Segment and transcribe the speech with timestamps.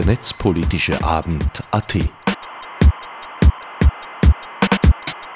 [0.00, 1.98] der netzpolitische Abend AT.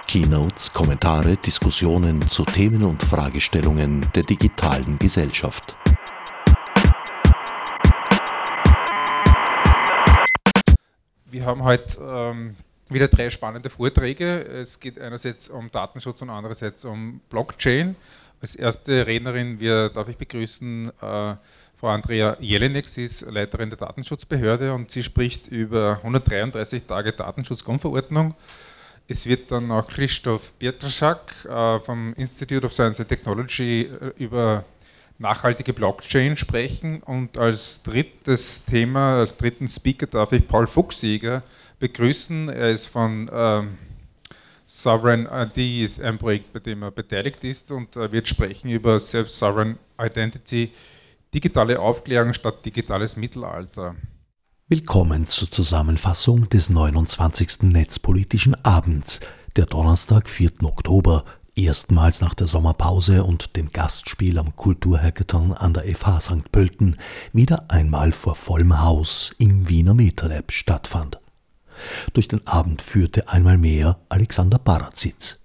[0.06, 5.76] Keynotes, Kommentare, Diskussionen zu Themen und Fragestellungen der digitalen Gesellschaft.
[11.26, 12.56] Wir haben heute ähm,
[12.88, 14.46] wieder drei spannende Vorträge.
[14.46, 17.95] Es geht einerseits um Datenschutz und andererseits um Blockchain.
[18.41, 21.34] Als erste Rednerin wir, darf ich begrüßen äh,
[21.84, 22.88] Frau Andrea Jelinek.
[22.88, 28.34] Sie ist Leiterin der Datenschutzbehörde und sie spricht über 133 Tage Datenschutzgrundverordnung.
[29.06, 34.65] Es wird dann auch Christoph Pietraschak äh, vom Institute of Science and Technology äh, über
[35.19, 41.42] nachhaltige Blockchain sprechen und als drittes Thema, als dritten Speaker darf ich Paul Fuchsjäger
[41.80, 42.48] begrüßen.
[42.48, 43.77] Er ist von ähm,
[44.64, 48.98] Sovereign ID, ist ein Projekt, bei dem er beteiligt ist und er wird sprechen über
[48.98, 50.72] Self-Sovereign Identity,
[51.35, 53.97] digitale Aufklärung statt digitales Mittelalter.
[54.69, 57.65] Willkommen zur Zusammenfassung des 29.
[57.65, 59.21] Netzpolitischen Abends,
[59.57, 60.62] der Donnerstag, 4.
[60.62, 61.25] Oktober,
[61.57, 66.53] erstmals nach der Sommerpause und dem Gastspiel am Kulturhackathon an der FH St.
[66.53, 66.99] Pölten
[67.33, 71.19] wieder einmal vor vollem Haus im Wiener MetaLab stattfand.
[72.12, 75.44] Durch den Abend führte einmal mehr Alexander Barazitz.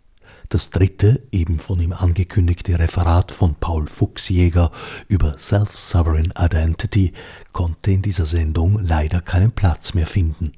[0.50, 4.72] Das dritte, eben von ihm angekündigte Referat von Paul Fuchsjäger
[5.08, 7.14] über Self-Sovereign Identity
[7.52, 10.54] konnte in dieser Sendung leider keinen Platz mehr finden.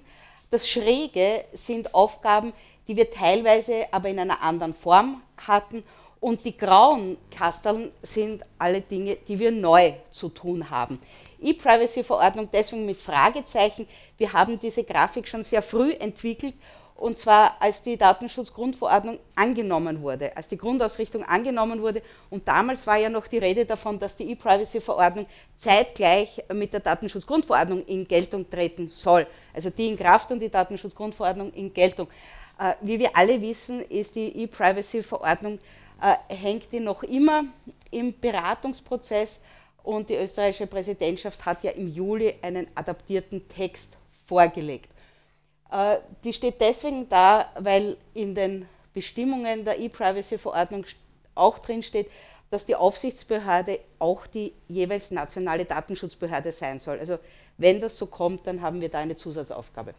[0.49, 2.53] Das Schräge sind Aufgaben,
[2.87, 5.83] die wir teilweise aber in einer anderen Form hatten
[6.19, 10.99] und die grauen Kasteln sind alle Dinge, die wir neu zu tun haben.
[11.41, 13.87] E-Privacy-Verordnung deswegen mit Fragezeichen.
[14.17, 16.55] Wir haben diese Grafik schon sehr früh entwickelt
[16.95, 22.01] und zwar als die Datenschutzgrundverordnung angenommen wurde, als die Grundausrichtung angenommen wurde.
[22.29, 25.27] Und damals war ja noch die Rede davon, dass die E-Privacy-Verordnung
[25.57, 29.27] zeitgleich mit der Datenschutzgrundverordnung in Geltung treten soll.
[29.53, 32.07] Also die in Kraft und die Datenschutzgrundverordnung in Geltung.
[32.57, 35.59] Äh, wie wir alle wissen, ist die E-Privacy-Verordnung,
[36.27, 37.45] hängt die noch immer
[37.91, 39.41] im Beratungsprozess
[39.83, 44.89] und die österreichische Präsidentschaft hat ja im Juli einen adaptierten Text vorgelegt.
[45.71, 50.85] Äh, die steht deswegen da, weil in den Bestimmungen der E-Privacy-Verordnung
[51.35, 52.09] auch drin steht,
[52.49, 56.99] dass die Aufsichtsbehörde auch die jeweils nationale Datenschutzbehörde sein soll.
[56.99, 57.19] Also
[57.57, 59.93] wenn das so kommt, dann haben wir da eine Zusatzaufgabe.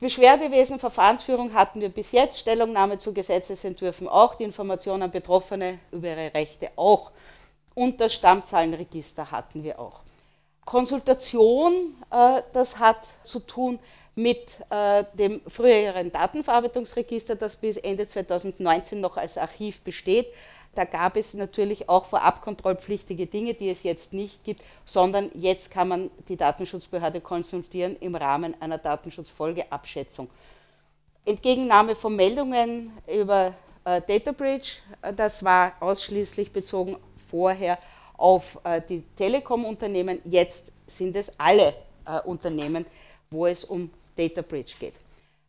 [0.00, 6.08] Beschwerdewesen, Verfahrensführung hatten wir bis jetzt, Stellungnahme zu Gesetzesentwürfen auch, die Information an Betroffene über
[6.08, 7.10] ihre Rechte auch
[7.74, 10.00] und das Stammzahlenregister hatten wir auch.
[10.64, 13.78] Konsultation, äh, das hat zu tun
[14.14, 20.26] mit äh, dem früheren Datenverarbeitungsregister, das bis Ende 2019 noch als Archiv besteht.
[20.74, 25.88] Da gab es natürlich auch vorabkontrollpflichtige Dinge, die es jetzt nicht gibt, sondern jetzt kann
[25.88, 30.28] man die Datenschutzbehörde konsultieren im Rahmen einer Datenschutzfolgeabschätzung.
[31.24, 36.96] Entgegennahme von Meldungen über äh, Data Breach, äh, das war ausschließlich bezogen
[37.30, 37.78] vorher
[38.16, 41.74] auf äh, die Telekom-Unternehmen, jetzt sind es alle
[42.06, 42.86] äh, Unternehmen,
[43.30, 44.94] wo es um Data Breach geht.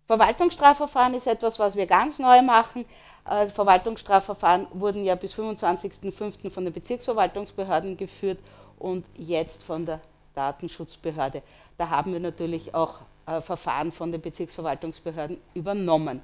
[0.07, 2.85] Verwaltungsstrafverfahren ist etwas, was wir ganz neu machen.
[3.29, 6.49] Äh, Verwaltungsstrafverfahren wurden ja bis 25.05.
[6.49, 8.39] von den Bezirksverwaltungsbehörden geführt
[8.79, 9.99] und jetzt von der
[10.33, 11.43] Datenschutzbehörde.
[11.77, 16.21] Da haben wir natürlich auch äh, Verfahren von den Bezirksverwaltungsbehörden übernommen.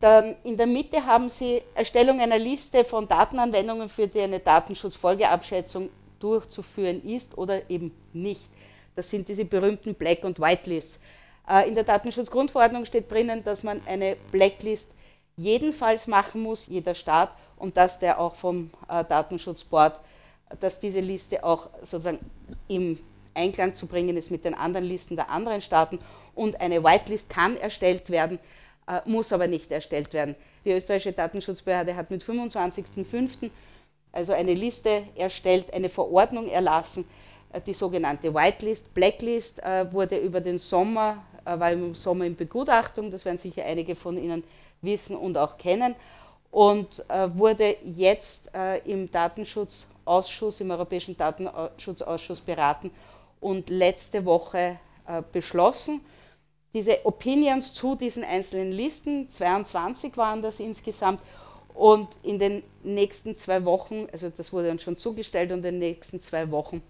[0.00, 5.90] Dann in der Mitte haben Sie Erstellung einer Liste von Datenanwendungen, für die eine Datenschutzfolgeabschätzung
[6.18, 8.48] durchzuführen ist oder eben nicht.
[8.96, 11.00] Das sind diese berühmten Black- und White-Lists.
[11.48, 14.92] Äh, in der Datenschutzgrundverordnung steht drinnen, dass man eine Blacklist
[15.40, 19.98] jedenfalls machen muss, jeder Staat, und dass der auch vom äh, Datenschutzboard,
[20.60, 22.18] dass diese Liste auch sozusagen
[22.68, 22.98] im
[23.34, 25.98] Einklang zu bringen ist mit den anderen Listen der anderen Staaten.
[26.34, 28.38] Und eine Whitelist kann erstellt werden,
[28.86, 30.34] äh, muss aber nicht erstellt werden.
[30.64, 33.50] Die österreichische Datenschutzbehörde hat mit 25.05.
[34.12, 37.06] also eine Liste erstellt, eine Verordnung erlassen,
[37.66, 38.92] die sogenannte Whitelist.
[38.94, 39.60] Blacklist
[39.90, 44.16] wurde über den Sommer äh, war im Sommer in Begutachtung, das werden sicher einige von
[44.16, 44.44] Ihnen
[44.82, 45.94] wissen und auch kennen,
[46.50, 52.90] und äh, wurde jetzt äh, im Datenschutzausschuss, im Europäischen Datenschutzausschuss beraten
[53.40, 54.78] und letzte Woche
[55.32, 56.02] beschlossen.
[56.72, 61.20] Diese Opinions zu diesen einzelnen Listen, 22 waren das insgesamt,
[61.74, 65.78] und in den nächsten zwei Wochen, also das wurde uns schon zugestellt, und in den
[65.78, 66.82] nächsten zwei Wochen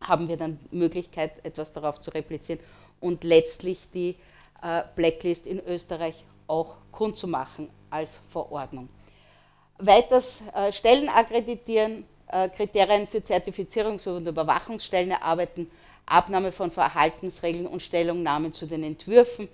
[0.00, 2.60] haben wir dann Möglichkeit, etwas darauf zu replizieren
[3.00, 4.16] und letztlich die
[4.62, 8.88] äh, Blacklist in Österreich auch kundzumachen als Verordnung.
[9.78, 15.70] Weiters äh, Stellen akkreditieren, äh, Kriterien für Zertifizierungs- und Überwachungsstellen erarbeiten,
[16.06, 19.48] Abnahme von Verhaltensregeln und Stellungnahmen zu den Entwürfen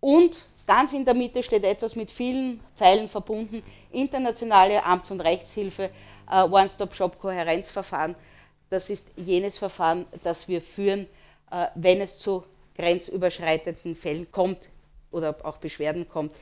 [0.00, 5.90] und ganz in der Mitte steht etwas mit vielen Pfeilen verbunden, internationale Amts- und Rechtshilfe,
[6.28, 8.14] One-Stop-Shop-Kohärenzverfahren.
[8.70, 11.06] Das ist jenes Verfahren, das wir führen,
[11.74, 12.44] wenn es zu
[12.76, 14.68] grenzüberschreitenden Fällen kommt
[15.10, 16.34] oder auch Beschwerden kommt,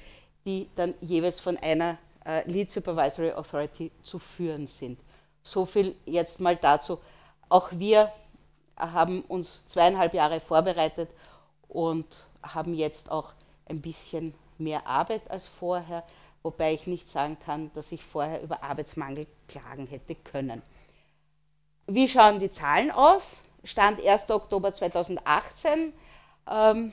[0.44, 4.99] die dann jeweils von einer äh, Lead Supervisory Authority zu führen sind.
[5.42, 6.99] So viel jetzt mal dazu.
[7.49, 8.11] Auch wir
[8.76, 11.11] haben uns zweieinhalb Jahre vorbereitet
[11.68, 13.33] und haben jetzt auch
[13.66, 16.04] ein bisschen mehr Arbeit als vorher,
[16.42, 20.62] wobei ich nicht sagen kann, dass ich vorher über Arbeitsmangel klagen hätte können.
[21.87, 23.42] Wie schauen die Zahlen aus?
[23.62, 24.30] Stand 1.
[24.30, 25.92] Oktober 2018
[26.50, 26.92] ähm,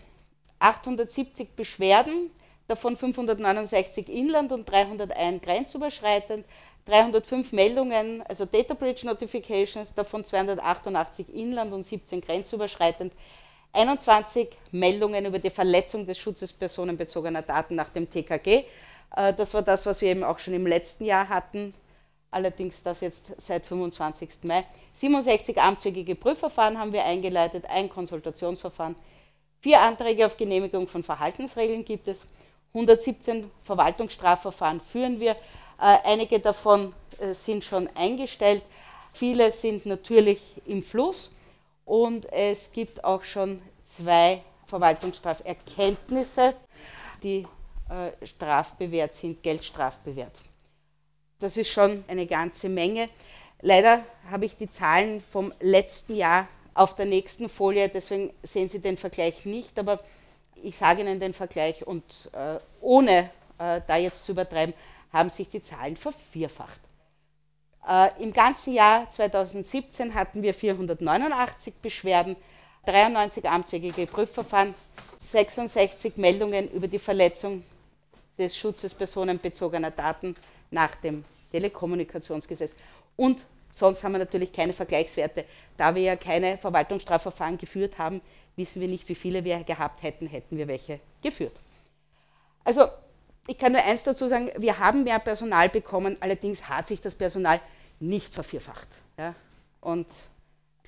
[0.61, 2.31] 870 Beschwerden,
[2.67, 6.45] davon 569 inland und 301 grenzüberschreitend,
[6.85, 13.13] 305 Meldungen, also Data Breach Notifications, davon 288 inland und 17 grenzüberschreitend,
[13.73, 18.65] 21 Meldungen über die Verletzung des Schutzes personenbezogener Daten nach dem TKG.
[19.15, 21.73] Äh, das war das, was wir eben auch schon im letzten Jahr hatten,
[22.31, 24.29] allerdings das jetzt seit 25.
[24.43, 24.65] Mai.
[24.93, 28.95] 67 amtswegige Prüfverfahren haben wir eingeleitet, ein Konsultationsverfahren,
[29.61, 32.25] Vier Anträge auf Genehmigung von Verhaltensregeln gibt es.
[32.73, 35.31] 117 Verwaltungsstrafverfahren führen wir.
[35.79, 38.63] Äh, einige davon äh, sind schon eingestellt.
[39.13, 41.37] Viele sind natürlich im Fluss.
[41.85, 46.55] Und es gibt auch schon zwei Verwaltungsstraferkenntnisse,
[47.21, 47.45] die
[47.89, 50.39] äh, strafbewehrt sind, geldstrafbewehrt.
[51.39, 53.09] Das ist schon eine ganze Menge.
[53.61, 58.79] Leider habe ich die Zahlen vom letzten Jahr auf der nächsten Folie, deswegen sehen Sie
[58.79, 59.99] den Vergleich nicht, aber
[60.63, 64.73] ich sage Ihnen den Vergleich und äh, ohne äh, da jetzt zu übertreiben,
[65.11, 66.79] haben sich die Zahlen vervierfacht.
[67.87, 72.35] Äh, Im ganzen Jahr 2017 hatten wir 489 Beschwerden,
[72.85, 74.73] 93 amtsjährige Prüfverfahren,
[75.19, 77.63] 66 Meldungen über die Verletzung
[78.37, 80.35] des Schutzes personenbezogener Daten
[80.71, 82.71] nach dem Telekommunikationsgesetz.
[83.17, 85.45] Und sonst haben wir natürlich keine Vergleichswerte.
[85.77, 88.21] Da wir ja keine Verwaltungsstrafverfahren geführt haben,
[88.55, 91.53] wissen wir nicht, wie viele wir gehabt hätten, hätten wir welche geführt.
[92.63, 92.87] Also
[93.47, 97.15] ich kann nur eins dazu sagen, wir haben mehr Personal bekommen, allerdings hat sich das
[97.15, 97.59] Personal
[97.99, 98.87] nicht vervierfacht.
[99.17, 99.33] Ja?
[99.79, 100.07] Und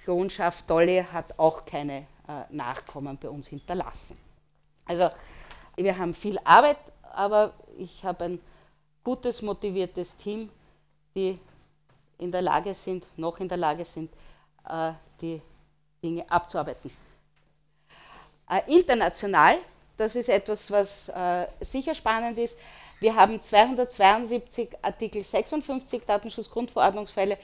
[0.04, 4.18] Klonschaft Dolly hat auch keine äh, Nachkommen bei uns hinterlassen.
[4.86, 5.10] Also
[5.78, 8.40] wir haben viel Arbeit, aber ich habe ein
[9.04, 10.50] gutes, motiviertes Team,
[11.16, 11.40] die
[12.24, 14.12] in der Lage sind, noch in der Lage sind,
[14.68, 15.42] äh, die
[16.02, 16.90] Dinge abzuarbeiten.
[18.50, 19.58] Äh, international,
[19.98, 22.58] das ist etwas, was äh, sicher spannend ist.
[23.00, 27.38] Wir haben 272 Artikel 56 Datenschutzgrundverordnungsfälle,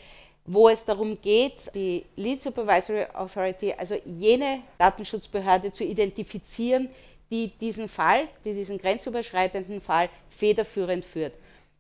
[0.45, 6.89] wo es darum geht, die Lead Supervisory Authority, also jene Datenschutzbehörde zu identifizieren,
[7.29, 11.35] die diesen Fall, die diesen grenzüberschreitenden Fall federführend führt.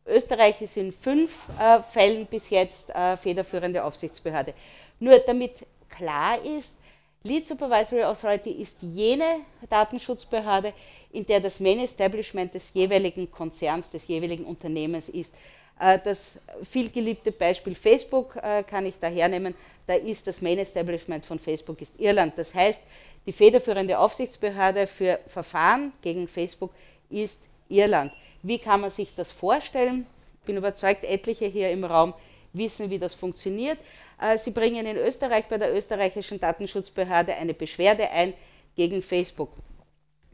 [0.09, 4.53] Österreich ist in fünf äh, Fällen bis jetzt äh, federführende Aufsichtsbehörde.
[4.99, 5.53] Nur damit
[5.89, 6.75] klar ist,
[7.23, 10.73] Lead Supervisory Authority ist jene Datenschutzbehörde,
[11.11, 15.33] in der das Main Establishment des jeweiligen Konzerns, des jeweiligen Unternehmens ist.
[15.79, 16.39] Äh, das
[16.69, 19.53] vielgeliebte Beispiel Facebook äh, kann ich da hernehmen.
[19.87, 22.33] Da ist das Main Establishment von Facebook ist Irland.
[22.37, 22.79] Das heißt,
[23.25, 26.71] die federführende Aufsichtsbehörde für Verfahren gegen Facebook
[27.09, 27.39] ist
[27.69, 28.11] Irland.
[28.41, 30.05] Wie kann man sich das vorstellen?
[30.41, 32.13] Ich bin überzeugt, etliche hier im Raum
[32.53, 33.77] wissen, wie das funktioniert.
[34.19, 38.33] Äh, Sie bringen in Österreich bei der österreichischen Datenschutzbehörde eine Beschwerde ein
[38.75, 39.51] gegen Facebook.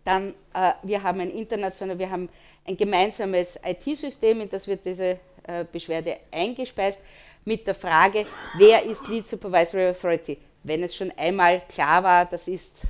[0.03, 2.29] Dann, äh, wir haben ein international, wir haben
[2.65, 6.99] ein gemeinsames IT-System, in das wird diese äh, Beschwerde eingespeist,
[7.43, 8.25] mit der Frage,
[8.57, 10.37] wer ist Lead Supervisory Authority?
[10.63, 12.81] Wenn es schon einmal klar war, das ist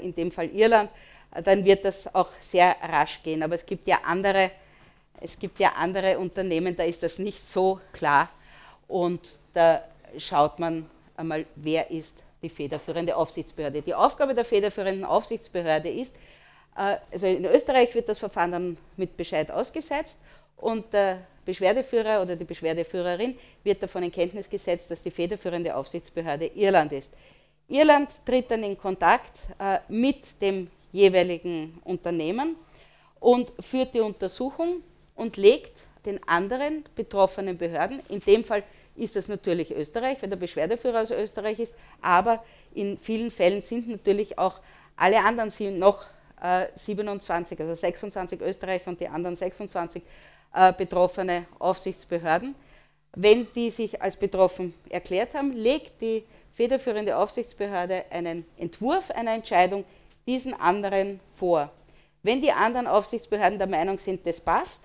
[0.00, 0.88] in dem Fall Irland,
[1.42, 3.42] dann wird das auch sehr rasch gehen.
[3.42, 4.50] Aber es gibt ja andere,
[5.20, 8.28] es gibt ja andere Unternehmen, da ist das nicht so klar.
[8.86, 9.82] Und da
[10.18, 13.82] schaut man einmal, wer ist die federführende Aufsichtsbehörde.
[13.82, 16.14] Die Aufgabe der federführenden Aufsichtsbehörde ist,
[16.76, 20.18] äh, also in Österreich wird das Verfahren dann mit Bescheid ausgesetzt
[20.56, 26.46] und der Beschwerdeführer oder die Beschwerdeführerin wird davon in Kenntnis gesetzt, dass die federführende Aufsichtsbehörde
[26.46, 27.12] Irland ist.
[27.68, 32.54] Irland tritt dann in Kontakt äh, mit dem jeweiligen Unternehmen
[33.18, 34.82] und führt die Untersuchung
[35.16, 35.72] und legt
[36.06, 38.62] den anderen betroffenen Behörden, in dem Fall
[38.94, 43.88] ist das natürlich Österreich, weil der Beschwerdeführer aus Österreich ist, aber in vielen Fällen sind
[43.88, 44.60] natürlich auch
[44.94, 46.06] alle anderen noch
[46.40, 50.00] äh, 27, also 26 Österreicher und die anderen 26
[50.54, 52.54] äh, betroffene Aufsichtsbehörden.
[53.16, 56.22] Wenn die sich als betroffen erklärt haben, legt die
[56.52, 59.84] federführende Aufsichtsbehörde einen Entwurf einer Entscheidung
[60.26, 61.70] diesen anderen vor.
[62.22, 64.80] Wenn die anderen Aufsichtsbehörden der Meinung sind, das passt,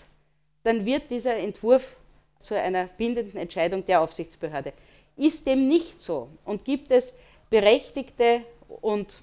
[0.64, 1.98] dann wird dieser Entwurf
[2.40, 4.74] zu einer bindenden Entscheidung der Aufsichtsbehörde.
[5.16, 7.14] Ist dem nicht so und gibt es
[7.50, 8.42] berechtigte
[8.82, 9.18] und,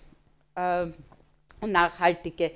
[0.54, 0.86] äh,
[1.60, 2.50] und nachhaltige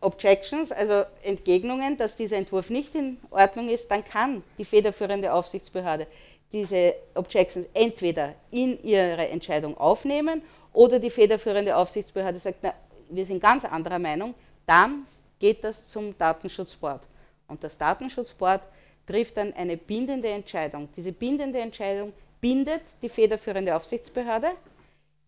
[0.00, 6.06] Objections, also Entgegnungen, dass dieser Entwurf nicht in Ordnung ist, dann kann die federführende Aufsichtsbehörde
[6.52, 10.42] diese Objections entweder in ihre Entscheidung aufnehmen
[10.72, 12.74] oder die federführende Aufsichtsbehörde sagt, na,
[13.14, 14.34] wir sind ganz anderer Meinung,
[14.66, 15.06] dann
[15.38, 17.02] geht das zum Datenschutzboard.
[17.48, 18.62] Und das Datenschutzboard
[19.06, 20.88] trifft dann eine bindende Entscheidung.
[20.96, 24.52] Diese bindende Entscheidung bindet die federführende Aufsichtsbehörde,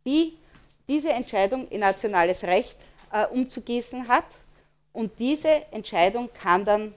[0.07, 0.37] die
[0.89, 2.77] diese Entscheidung in nationales Recht
[3.13, 4.25] äh, umzugießen hat.
[4.93, 6.95] Und diese Entscheidung kann dann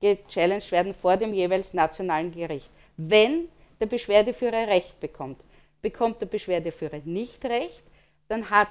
[0.00, 2.70] gechallenged werden vor dem jeweils nationalen Gericht.
[2.96, 3.48] Wenn
[3.80, 5.40] der Beschwerdeführer Recht bekommt,
[5.80, 7.82] bekommt der Beschwerdeführer nicht Recht,
[8.28, 8.68] dann hat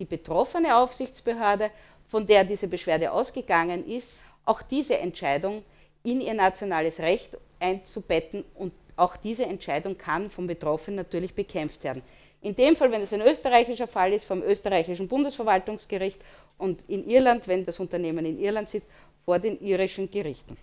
[0.00, 1.70] die betroffene Aufsichtsbehörde,
[2.08, 4.14] von der diese Beschwerde ausgegangen ist,
[4.44, 5.62] auch diese Entscheidung
[6.02, 12.02] in ihr nationales Recht einzubetten und auch diese Entscheidung kann vom Betroffenen natürlich bekämpft werden.
[12.42, 16.18] In dem Fall, wenn es ein österreichischer Fall ist, vom österreichischen Bundesverwaltungsgericht
[16.58, 18.86] und in Irland, wenn das Unternehmen in Irland sitzt,
[19.24, 20.56] vor den irischen Gerichten.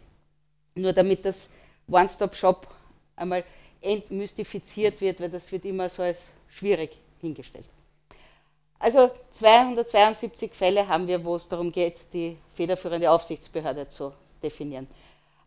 [0.76, 1.50] Nur damit das
[1.90, 2.68] One-Stop-Shop
[3.16, 3.44] einmal
[3.82, 7.70] entmystifiziert wird, weil das wird immer so als schwierig hingestellt.
[8.80, 14.88] Also 272 Fälle haben wir, wo es darum geht, die federführende Aufsichtsbehörde zu definieren.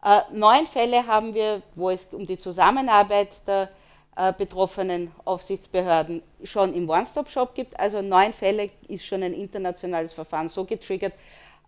[0.04, 3.68] Äh, neun Fälle haben wir, wo es um die Zusammenarbeit der
[4.16, 7.78] äh, betroffenen Aufsichtsbehörden schon im One-Stop-Shop gibt.
[7.78, 11.12] Also neun Fälle ist schon ein internationales Verfahren so getriggert,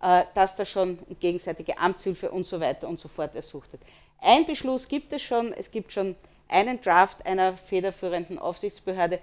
[0.03, 3.83] äh, dass da schon gegenseitige Amtshilfe und so weiter und so fort ersucht wird.
[4.21, 6.17] Ein Beschluss gibt es schon, es gibt schon
[6.49, 9.21] einen Draft einer federführenden Aufsichtsbehörde,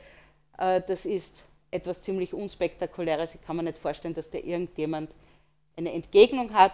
[0.58, 5.09] äh, das ist etwas ziemlich unspektakuläres, ich kann mir nicht vorstellen, dass da irgendjemand
[5.77, 6.73] eine Entgegnung hat.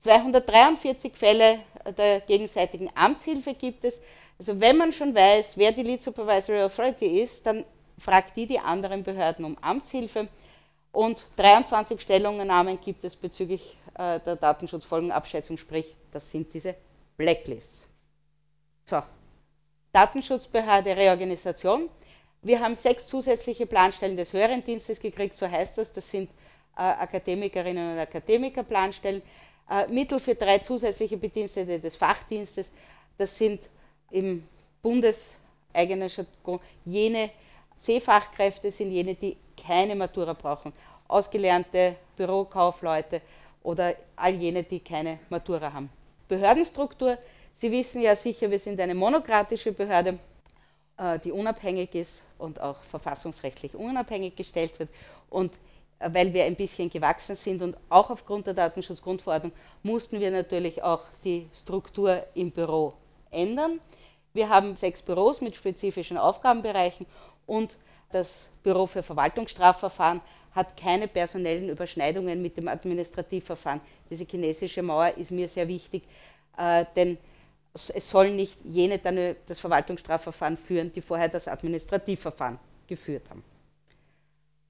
[0.00, 1.60] 243 Fälle
[1.96, 4.00] der gegenseitigen Amtshilfe gibt es.
[4.38, 7.64] Also wenn man schon weiß, wer die Lead Supervisory Authority ist, dann
[7.98, 10.28] fragt die die anderen Behörden um Amtshilfe.
[10.92, 16.74] Und 23 Stellungnahmen gibt es bezüglich äh, der Datenschutzfolgenabschätzung, sprich, das sind diese
[17.16, 17.86] Blacklists.
[18.84, 19.02] So,
[19.92, 21.88] Datenschutzbehörde Reorganisation.
[22.42, 25.92] Wir haben sechs zusätzliche Planstellen des höheren Dienstes gekriegt, so heißt das.
[25.92, 26.30] Das sind
[26.76, 29.20] äh, Akademikerinnen und Akademiker Planstellen.
[29.68, 32.70] Äh, Mittel für drei zusätzliche Bedienstete des Fachdienstes.
[33.18, 33.60] Das sind
[34.10, 34.46] im
[34.82, 37.30] bundeseigenen Jargon jene
[37.78, 40.72] C-Fachkräfte, sind jene, die keine Matura brauchen.
[41.08, 43.20] Ausgelernte Bürokaufleute
[43.62, 45.90] oder all jene, die keine Matura haben.
[46.28, 47.18] Behördenstruktur.
[47.52, 50.18] Sie wissen ja sicher, wir sind eine monokratische Behörde,
[51.24, 54.90] die unabhängig ist und auch verfassungsrechtlich unabhängig gestellt wird.
[55.30, 55.52] Und
[55.98, 59.52] weil wir ein bisschen gewachsen sind und auch aufgrund der Datenschutzgrundverordnung
[59.82, 62.94] mussten wir natürlich auch die Struktur im Büro
[63.30, 63.80] ändern.
[64.32, 67.06] Wir haben sechs Büros mit spezifischen Aufgabenbereichen
[67.46, 67.76] und
[68.12, 70.20] das Büro für Verwaltungsstrafverfahren
[70.54, 73.80] hat keine personellen Überschneidungen mit dem Administrativverfahren.
[74.08, 76.02] Diese chinesische Mauer ist mir sehr wichtig,
[76.56, 77.18] äh, denn
[77.72, 83.44] es sollen nicht jene dann das Verwaltungsstrafverfahren führen, die vorher das Administrativverfahren geführt haben.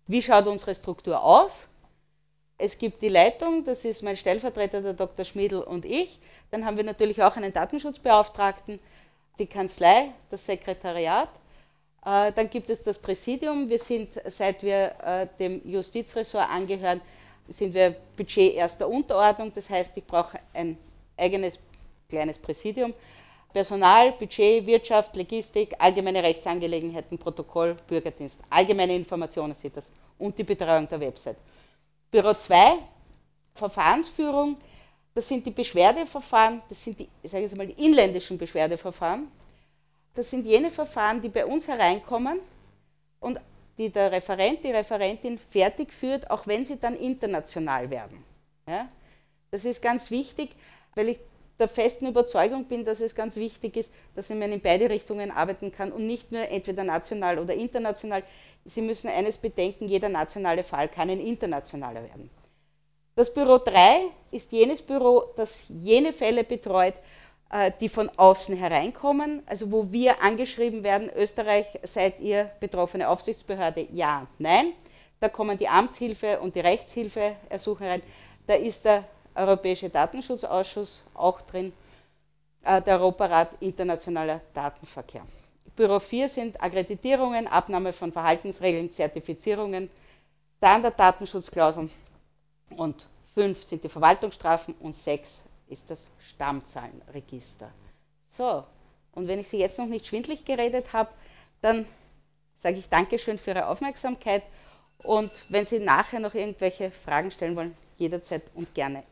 [0.07, 1.69] Wie schaut unsere Struktur aus?
[2.59, 5.25] Es gibt die Leitung, das ist mein Stellvertreter, der Dr.
[5.25, 6.19] Schmiedl und ich.
[6.51, 8.79] Dann haben wir natürlich auch einen Datenschutzbeauftragten,
[9.39, 11.31] die Kanzlei, das Sekretariat.
[12.05, 13.69] Äh, dann gibt es das Präsidium.
[13.71, 17.01] Wir sind, seit wir äh, dem Justizressort angehören,
[17.49, 19.53] sind wir Budget erster Unterordnung.
[19.55, 20.77] Das heißt, ich brauche ein
[21.17, 21.59] eigenes
[22.11, 22.93] kleines Präsidium.
[23.53, 28.39] Personal, Budget, Wirtschaft, Logistik, allgemeine Rechtsangelegenheiten, Protokoll, Bürgerdienst.
[28.49, 31.39] Allgemeine Informationen sind das und die Betreuung der Website.
[32.11, 32.79] Büro 2,
[33.55, 34.57] Verfahrensführung,
[35.15, 39.29] das sind die Beschwerdeverfahren, das sind die, sage jetzt mal, die inländischen Beschwerdeverfahren.
[40.15, 42.39] Das sind jene Verfahren, die bei uns hereinkommen
[43.19, 43.41] und
[43.79, 48.23] die der Referent, die Referentin fertig führt, auch wenn sie dann international werden.
[48.69, 48.89] Ja?
[49.51, 50.51] Das ist ganz wichtig,
[50.95, 51.19] weil ich
[51.61, 55.71] der festen Überzeugung bin, dass es ganz wichtig ist, dass man in beide Richtungen arbeiten
[55.71, 58.23] kann und nicht nur entweder national oder international.
[58.65, 62.31] Sie müssen eines bedenken, jeder nationale Fall kann ein internationaler werden.
[63.15, 66.95] Das Büro 3 ist jenes Büro, das jene Fälle betreut,
[67.51, 73.89] äh, die von außen hereinkommen, also wo wir angeschrieben werden, Österreich seid ihr betroffene Aufsichtsbehörde,
[73.93, 74.73] ja, nein.
[75.19, 78.03] Da kommen die Amtshilfe und die Rechtshilfe ersuchen rein.
[78.47, 81.73] Da ist der Europäische Datenschutzausschuss auch drin,
[82.63, 85.27] äh, der Europarat Internationaler Datenverkehr.
[85.77, 89.89] Büro 4 sind Akkreditierungen, Abnahme von Verhaltensregeln, Zertifizierungen,
[90.59, 91.91] Standarddatenschutzklauseln
[92.77, 97.71] und 5 sind die Verwaltungsstrafen und 6 ist das Stammzahlenregister.
[98.29, 98.65] So,
[99.13, 101.09] und wenn ich Sie jetzt noch nicht schwindlig geredet habe,
[101.63, 101.87] dann
[102.57, 104.43] sage ich Dankeschön für Ihre Aufmerksamkeit
[104.99, 109.03] und wenn Sie nachher noch irgendwelche Fragen stellen wollen, jederzeit und gerne.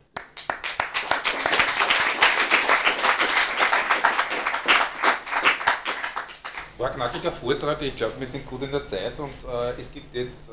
[6.78, 10.14] War knackiger Vortrag, ich glaube, wir sind gut in der Zeit und äh, es gibt
[10.14, 10.52] jetzt äh,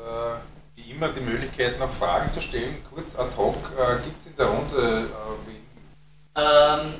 [0.74, 2.76] wie immer die Möglichkeit, noch Fragen zu stellen.
[2.92, 5.06] Kurz ad hoc, äh, gibt es in der Runde
[6.34, 6.94] äh, ähm,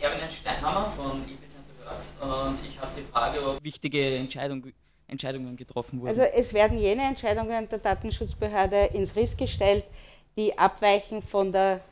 [0.00, 4.64] Erwin Steinhammer von Epicenter Works und ich habe die Frage, ob wichtige Entscheidung,
[5.06, 6.08] Entscheidungen getroffen wurden.
[6.08, 9.84] Also es werden jene Entscheidungen der Datenschutzbehörde ins Riss gestellt,
[10.38, 11.82] die abweichen von der,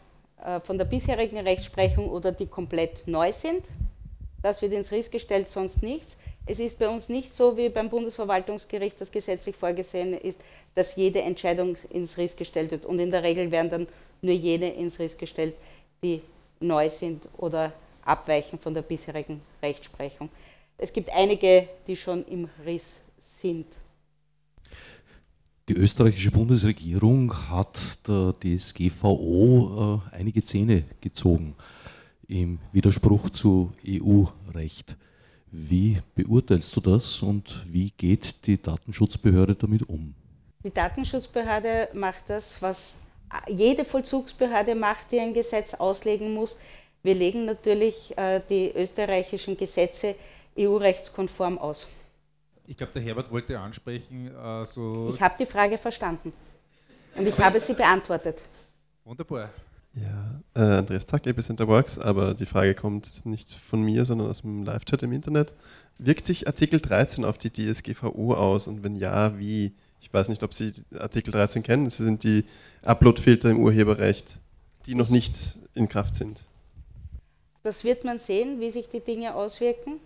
[0.43, 3.65] äh, von der bisherigen Rechtsprechung oder die komplett neu sind.
[4.43, 6.17] Das wird ins Riss gestellt, sonst nichts.
[6.51, 10.41] Es ist bei uns nicht so wie beim Bundesverwaltungsgericht, das gesetzlich vorgesehen ist,
[10.75, 12.87] dass jede Entscheidung ins Riss gestellt wird.
[12.87, 13.87] Und in der Regel werden dann
[14.21, 15.55] nur jene ins Riss gestellt,
[16.03, 16.21] die
[16.59, 20.29] neu sind oder abweichen von der bisherigen Rechtsprechung.
[20.77, 23.67] Es gibt einige, die schon im Riss sind.
[25.69, 31.55] Die österreichische Bundesregierung hat der DSGVO äh, einige Zähne gezogen
[32.27, 34.97] im Widerspruch zu EU-Recht.
[35.53, 40.15] Wie beurteilst du das und wie geht die Datenschutzbehörde damit um?
[40.63, 42.97] Die Datenschutzbehörde macht das, was
[43.49, 46.61] jede Vollzugsbehörde macht, die ein Gesetz auslegen muss.
[47.03, 50.15] Wir legen natürlich äh, die österreichischen Gesetze
[50.59, 51.89] EU-rechtskonform aus.
[52.67, 54.29] Ich glaube, der Herbert wollte ansprechen.
[54.29, 56.33] Äh, so ich habe die Frage verstanden
[57.17, 58.41] und ich habe sie beantwortet.
[59.05, 59.51] Wunderbar.
[59.95, 64.43] Ja, äh, Andreas Zack, Epicenter Works, aber die Frage kommt nicht von mir, sondern aus
[64.43, 65.53] dem Live-Chat im Internet.
[65.99, 69.73] Wirkt sich Artikel 13 auf die DSGVO aus und wenn ja, wie?
[70.01, 71.85] Ich weiß nicht, ob Sie Artikel 13 kennen.
[71.85, 72.45] Das sind die
[72.83, 74.39] Upload-Filter im Urheberrecht,
[74.87, 75.35] die noch nicht
[75.75, 76.45] in Kraft sind.
[77.63, 80.01] Das wird man sehen, wie sich die Dinge auswirken.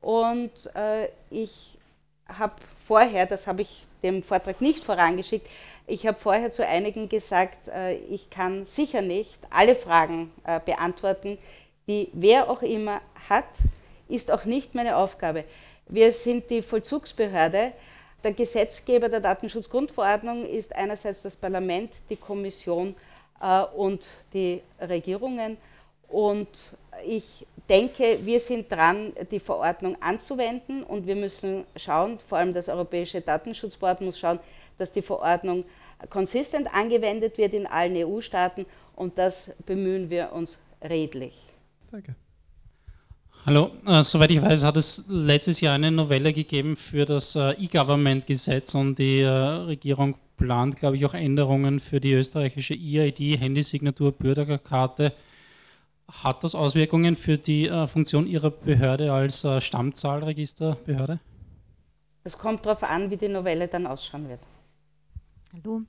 [0.00, 1.76] Und äh, ich
[2.28, 2.54] habe
[2.86, 5.46] vorher, das habe ich dem Vortrag nicht vorangeschickt,
[5.86, 11.38] ich habe vorher zu einigen gesagt, äh, ich kann sicher nicht alle Fragen äh, beantworten,
[11.86, 13.44] die wer auch immer hat,
[14.08, 15.44] ist auch nicht meine Aufgabe.
[15.88, 17.72] Wir sind die Vollzugsbehörde.
[18.24, 22.96] Der Gesetzgeber der Datenschutzgrundverordnung ist einerseits das Parlament, die Kommission
[23.40, 25.56] äh, und die Regierungen.
[26.08, 32.54] Und ich denke, wir sind dran, die Verordnung anzuwenden und wir müssen schauen, vor allem
[32.54, 34.38] das Europäische Datenschutzboard muss schauen,
[34.78, 35.64] dass die Verordnung
[36.10, 41.34] konsistent angewendet wird in allen EU-Staaten und das bemühen wir uns redlich.
[41.90, 42.14] Danke.
[43.46, 47.52] Hallo, äh, soweit ich weiß, hat es letztes Jahr eine Novelle gegeben für das äh,
[47.52, 54.12] E-Government-Gesetz und die äh, Regierung plant, glaube ich, auch Änderungen für die österreichische E-ID, Handysignatur,
[54.12, 55.12] Bürgerkarte.
[56.08, 61.20] Hat das Auswirkungen für die äh, Funktion Ihrer Behörde als äh, Stammzahlregisterbehörde?
[62.24, 64.40] Es kommt darauf an, wie die Novelle dann ausschauen wird.
[65.64, 65.82] Hallo.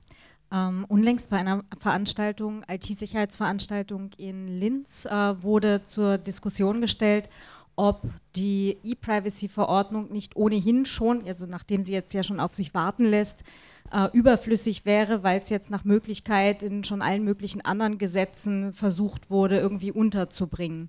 [0.50, 7.28] Ähm, unlängst bei einer Veranstaltung, IT-Sicherheitsveranstaltung in Linz, äh, wurde zur Diskussion gestellt,
[7.76, 8.02] ob
[8.34, 13.44] die E-Privacy-Verordnung nicht ohnehin schon, also nachdem sie jetzt ja schon auf sich warten lässt,
[13.92, 19.30] äh, überflüssig wäre, weil es jetzt nach Möglichkeit in schon allen möglichen anderen Gesetzen versucht
[19.30, 20.88] wurde, irgendwie unterzubringen.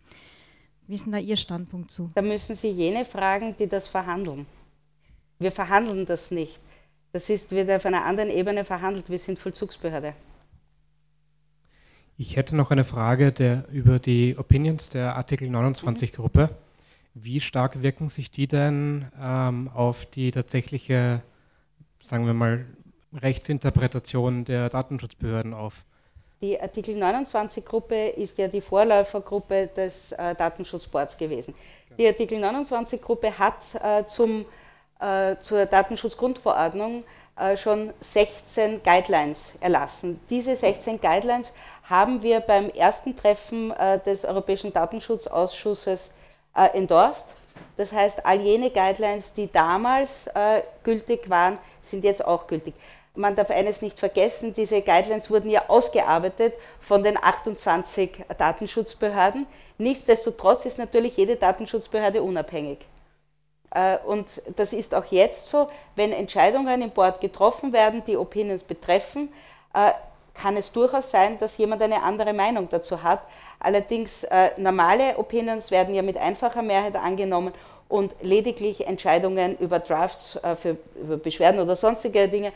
[0.87, 2.11] Wie ist denn da Ihr Standpunkt zu?
[2.15, 4.45] Da müssen Sie jene fragen, die das verhandeln.
[5.37, 6.59] Wir verhandeln das nicht.
[7.11, 9.09] Das ist, wird auf einer anderen Ebene verhandelt.
[9.09, 10.13] Wir sind Vollzugsbehörde.
[12.17, 16.49] Ich hätte noch eine Frage der, über die Opinions der Artikel 29-Gruppe.
[17.15, 21.23] Wie stark wirken sich die denn ähm, auf die tatsächliche,
[22.03, 22.65] sagen wir mal,
[23.13, 25.85] Rechtsinterpretation der Datenschutzbehörden auf?
[26.41, 31.53] Die Artikel 29-Gruppe ist ja die Vorläufergruppe des äh, Datenschutzboards gewesen.
[31.97, 34.45] Die Artikel 29-Gruppe hat äh, zum
[35.39, 37.05] zur Datenschutzgrundverordnung
[37.39, 40.19] äh, schon 16 Guidelines erlassen.
[40.29, 46.11] Diese 16 Guidelines haben wir beim ersten Treffen äh, des Europäischen Datenschutzausschusses
[46.73, 47.25] endorsed.
[47.77, 50.27] Das heißt, all jene Guidelines, die damals
[50.83, 52.73] gültig waren, sind jetzt auch gültig.
[53.15, 59.45] Man darf eines nicht vergessen, diese Guidelines wurden ja ausgearbeitet von den 28 Datenschutzbehörden.
[59.77, 62.79] Nichtsdestotrotz ist natürlich jede Datenschutzbehörde unabhängig.
[63.71, 68.63] Äh, und das ist auch jetzt so, wenn Entscheidungen im Board getroffen werden, die Opinions
[68.63, 69.29] betreffen,
[69.73, 69.91] äh,
[70.33, 73.19] kann es durchaus sein, dass jemand eine andere Meinung dazu hat.
[73.59, 77.53] Allerdings äh, normale Opinions werden ja mit einfacher Mehrheit angenommen
[77.89, 82.51] und lediglich Entscheidungen über Drafts für, über Beschwerden oder sonstige Dinge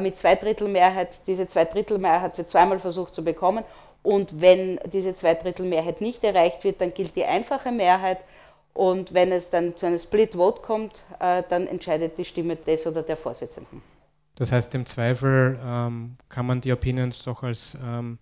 [0.00, 3.64] mit Zweidrittelmehrheit, diese Zweidrittelmehrheit wird zweimal versucht zu bekommen
[4.02, 8.18] und wenn diese Zweidrittelmehrheit nicht erreicht wird, dann gilt die einfache Mehrheit
[8.78, 12.86] und wenn es dann zu einem Split Vote kommt, äh, dann entscheidet die Stimme des
[12.86, 13.82] oder der Vorsitzenden.
[14.36, 18.18] Das heißt, im Zweifel ähm, kann man die Opinions doch als, ähm,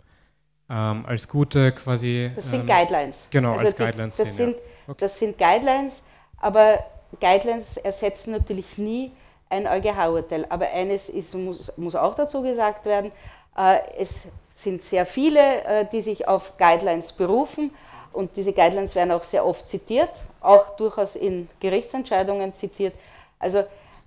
[0.70, 2.30] ähm, als gute quasi.
[2.34, 3.28] Das sind ähm, Guidelines.
[3.30, 4.36] Genau, also als die, Guidelines das sehen.
[4.36, 4.62] Sind, ja.
[4.88, 4.96] okay.
[4.98, 6.04] Das sind Guidelines,
[6.38, 6.78] aber
[7.20, 9.12] Guidelines ersetzen natürlich nie
[9.50, 10.46] ein EuGH-Urteil.
[10.48, 13.12] Aber eines ist, muss, muss, auch dazu gesagt werden:
[13.58, 17.72] äh, Es sind sehr viele, äh, die sich auf Guidelines berufen
[18.16, 22.94] und diese Guidelines werden auch sehr oft zitiert, auch durchaus in Gerichtsentscheidungen zitiert.
[23.38, 23.58] Also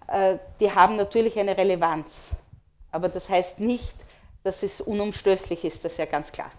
[0.08, 2.32] äh, die haben natürlich eine Relevanz,
[2.91, 3.93] aber das heißt nicht,
[4.43, 6.52] dass es unumstößlich ist, das ist ja ganz klar.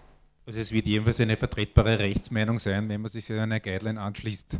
[0.45, 4.57] Also es wird jedenfalls eine vertretbare Rechtsmeinung sein, wenn man sich an eine Guideline anschließt.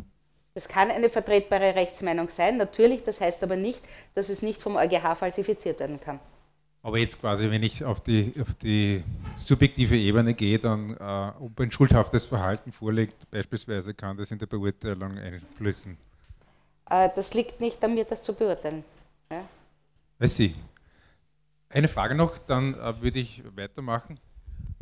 [0.54, 3.80] Das kann eine vertretbare Rechtsmeinung sein, natürlich, das heißt aber nicht,
[4.14, 6.20] dass es nicht vom EuGH falsifiziert werden kann.
[6.84, 9.04] Aber jetzt quasi, wenn ich auf die, auf die
[9.36, 14.46] subjektive Ebene gehe, dann äh, ob ein schuldhaftes Verhalten vorliegt, beispielsweise kann das in der
[14.46, 15.96] Beurteilung einflüssen.
[16.90, 18.82] Äh, das liegt nicht an mir, das zu beurteilen.
[19.30, 19.48] Ja?
[20.18, 20.56] Weiß Sie.
[21.68, 24.18] Eine Frage noch, dann äh, würde ich weitermachen.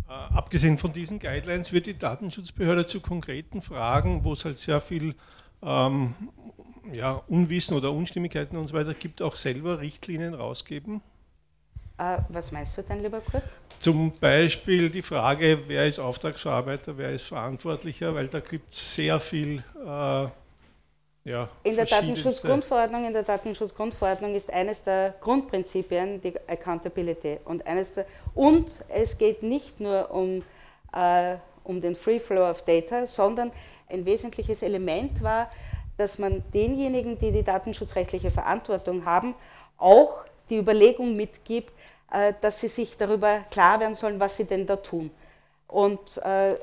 [0.08, 4.80] Äh, abgesehen von diesen Guidelines wird die Datenschutzbehörde zu konkreten Fragen, wo es halt sehr
[4.80, 5.14] viel
[5.62, 6.14] ähm,
[6.92, 11.02] ja, Unwissen oder Unstimmigkeiten und so weiter gibt, auch selber Richtlinien rausgeben?
[12.00, 13.42] Äh, was meinst du denn, lieber Kurt?
[13.78, 19.20] Zum Beispiel die Frage, wer ist Auftragsverarbeiter, wer ist Verantwortlicher, weil da gibt es sehr
[19.20, 20.28] viel äh,
[21.24, 27.92] ja, in der Datenschutzgrundverordnung, in der Datenschutzgrundverordnung ist eines der Grundprinzipien die Accountability und eines
[27.92, 30.42] der, und es geht nicht nur um,
[30.94, 33.52] äh, um den Free Flow of Data, sondern
[33.90, 35.50] ein wesentliches Element war,
[35.98, 39.34] dass man denjenigen, die die datenschutzrechtliche Verantwortung haben,
[39.76, 41.72] auch die Überlegung mitgibt,
[42.40, 45.10] dass sie sich darüber klar werden sollen, was sie denn da tun.
[45.68, 46.56] Und äh,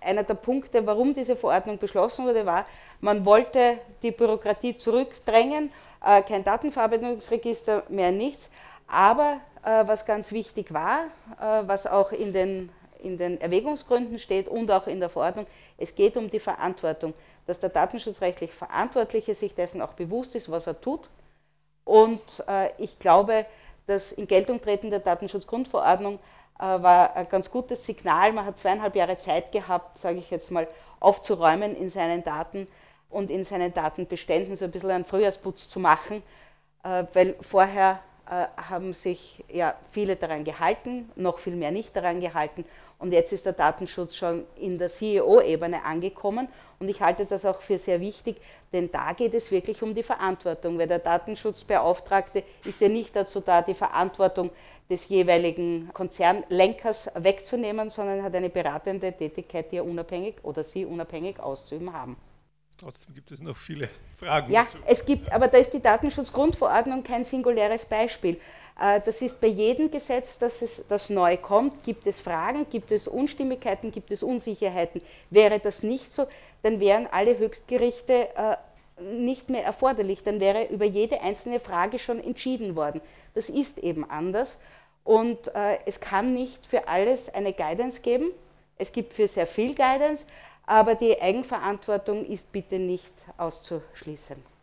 [0.00, 2.64] einer der Punkte, warum diese Verordnung beschlossen wurde, war,
[3.00, 5.70] man wollte die Bürokratie zurückdrängen,
[6.04, 8.50] äh, kein Datenverarbeitungsregister, mehr nichts.
[8.86, 11.04] Aber äh, was ganz wichtig war,
[11.40, 12.70] äh, was auch in den,
[13.02, 15.46] in den Erwägungsgründen steht und auch in der Verordnung,
[15.78, 17.14] es geht um die Verantwortung,
[17.46, 21.08] dass der datenschutzrechtlich Verantwortliche sich dessen auch bewusst ist, was er tut.
[21.84, 23.44] Und äh, ich glaube,
[23.86, 26.18] das in der Datenschutzgrundverordnung
[26.58, 28.32] äh, war ein ganz gutes Signal.
[28.32, 30.68] Man hat zweieinhalb Jahre Zeit gehabt, sage ich jetzt mal,
[31.00, 32.66] aufzuräumen in seinen Daten
[33.10, 36.22] und in seinen Datenbeständen so ein bisschen einen Frühjahrsputz zu machen,
[36.82, 42.20] äh, weil vorher äh, haben sich ja viele daran gehalten, noch viel mehr nicht daran
[42.20, 42.64] gehalten.
[42.98, 46.48] Und jetzt ist der Datenschutz schon in der CEO-Ebene angekommen.
[46.78, 48.36] Und ich halte das auch für sehr wichtig,
[48.72, 53.40] denn da geht es wirklich um die Verantwortung, weil der Datenschutzbeauftragte ist ja nicht dazu
[53.40, 54.50] da, die Verantwortung
[54.90, 61.40] des jeweiligen Konzernlenkers wegzunehmen, sondern hat eine beratende Tätigkeit, die er unabhängig oder sie unabhängig
[61.40, 62.16] auszuüben haben.
[62.76, 64.78] Trotzdem gibt es noch viele Fragen Ja, dazu.
[64.86, 68.40] es gibt, aber da ist die Datenschutzgrundverordnung kein singuläres Beispiel.
[68.78, 72.92] Äh, Das ist bei jedem Gesetz, das, es, das neu kommt, gibt es Fragen, gibt
[72.92, 75.00] es Unstimmigkeiten, gibt es Unsicherheiten.
[75.30, 76.26] Wäre das nicht so,
[76.62, 78.56] dann wären alle Höchstgerichte äh,
[79.00, 83.00] nicht mehr erforderlich, dann wäre über jede einzelne Frage schon entschieden worden.
[83.34, 84.58] Das ist eben anders
[85.02, 88.30] und äh, es kann nicht für alles eine Guidance geben.
[88.78, 90.24] Es gibt für sehr viel Guidance,
[90.66, 94.53] aber die Eigenverantwortung ist bitte nicht auszuschließen.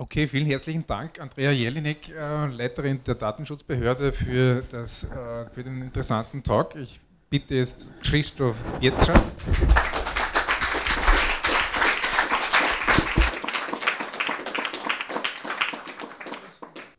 [0.00, 5.82] Okay, vielen herzlichen Dank, Andrea Jelinek, äh, Leiterin der Datenschutzbehörde, für, das, äh, für den
[5.82, 6.76] interessanten Talk.
[6.76, 9.20] Ich bitte jetzt Christoph Pietschak.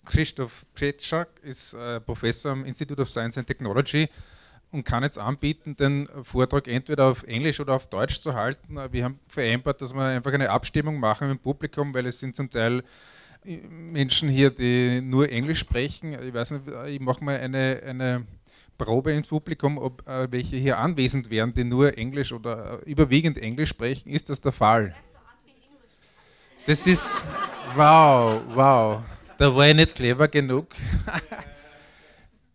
[0.04, 4.10] Christoph Pietschak ist äh, Professor am Institute of Science and Technology
[4.72, 8.78] und kann jetzt anbieten, den Vortrag entweder auf Englisch oder auf Deutsch zu halten.
[8.92, 12.50] Wir haben vereinbart, dass wir einfach eine Abstimmung machen im Publikum, weil es sind zum
[12.50, 12.84] Teil
[13.46, 16.14] äh, Menschen hier, die nur Englisch sprechen.
[16.14, 18.28] Ich weiß nicht, ich mache mal eine, eine
[18.78, 23.38] Probe ins Publikum, ob äh, welche hier anwesend wären, die nur Englisch oder äh, überwiegend
[23.38, 24.10] Englisch sprechen.
[24.10, 24.96] Ist das der Fall?
[26.68, 27.24] Das ist,
[27.76, 29.02] wow, wow.
[29.38, 30.68] Da war ich nicht clever genug.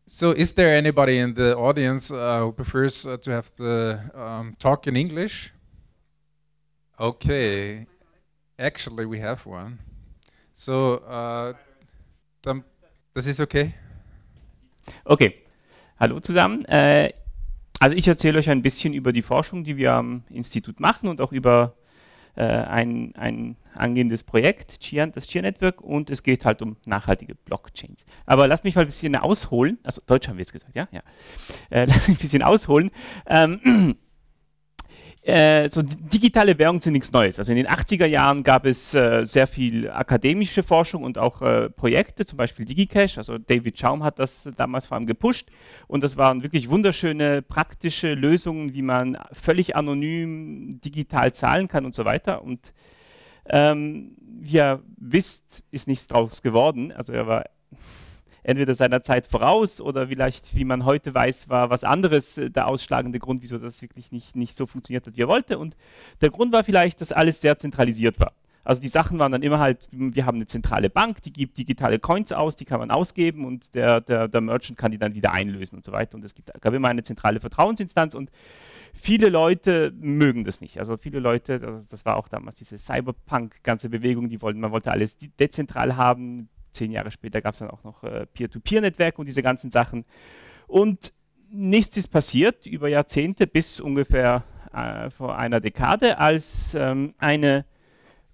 [0.06, 4.54] So, is there anybody in the audience uh, who prefers uh, to have the um,
[4.58, 5.50] talk in English?
[7.00, 7.86] Okay,
[8.58, 9.78] actually, we have one.
[10.52, 11.54] So, uh,
[13.14, 13.72] das ist okay?
[15.06, 15.36] Okay,
[15.98, 16.66] hallo zusammen.
[16.66, 17.14] Äh,
[17.80, 21.22] also ich erzähle euch ein bisschen über die Forschung, die wir am Institut machen und
[21.22, 21.76] auch über
[22.42, 28.04] ein, ein angehendes Projekt, Chia, das Chia-Network, und es geht halt um nachhaltige Blockchains.
[28.26, 30.88] Aber lasst mich mal ein bisschen ausholen, also Deutsch haben wir jetzt gesagt, ja?
[30.92, 31.02] ja.
[31.70, 32.90] Äh, lasst mich ein bisschen ausholen.
[33.26, 33.96] Ähm,
[35.24, 37.38] äh, so di- digitale Währungen sind nichts Neues.
[37.38, 41.70] Also in den 80er Jahren gab es äh, sehr viel akademische Forschung und auch äh,
[41.70, 43.16] Projekte, zum Beispiel DigiCash.
[43.16, 45.48] Also David Schaum hat das damals vor allem gepusht
[45.86, 51.94] und das waren wirklich wunderschöne praktische Lösungen, wie man völlig anonym digital zahlen kann und
[51.94, 52.42] so weiter.
[52.42, 52.74] Und
[53.46, 56.92] ähm, wie ihr wisst, ist nichts draus geworden.
[56.92, 57.44] Also er war
[58.44, 62.68] entweder seiner Zeit voraus oder vielleicht, wie man heute weiß, war was anderes äh, der
[62.68, 65.58] ausschlagende Grund, wieso das wirklich nicht, nicht so funktioniert hat, wie er wollte.
[65.58, 65.76] Und
[66.20, 68.32] der Grund war vielleicht, dass alles sehr zentralisiert war.
[68.66, 71.98] Also die Sachen waren dann immer halt, wir haben eine zentrale Bank, die gibt digitale
[71.98, 75.32] Coins aus, die kann man ausgeben und der, der, der Merchant kann die dann wieder
[75.32, 76.14] einlösen und so weiter.
[76.14, 78.30] Und es gibt, gab immer eine zentrale Vertrauensinstanz und
[78.94, 80.78] viele Leute mögen das nicht.
[80.78, 84.70] Also viele Leute, das, das war auch damals diese Cyberpunk ganze Bewegung, die wollten, man
[84.70, 86.48] wollte alles de- dezentral haben.
[86.74, 90.04] Zehn Jahre später gab es dann auch noch äh, Peer-to-Peer-Netzwerke und diese ganzen Sachen.
[90.66, 91.12] Und
[91.50, 97.64] nichts ist passiert über Jahrzehnte bis ungefähr äh, vor einer Dekade, als ähm, eine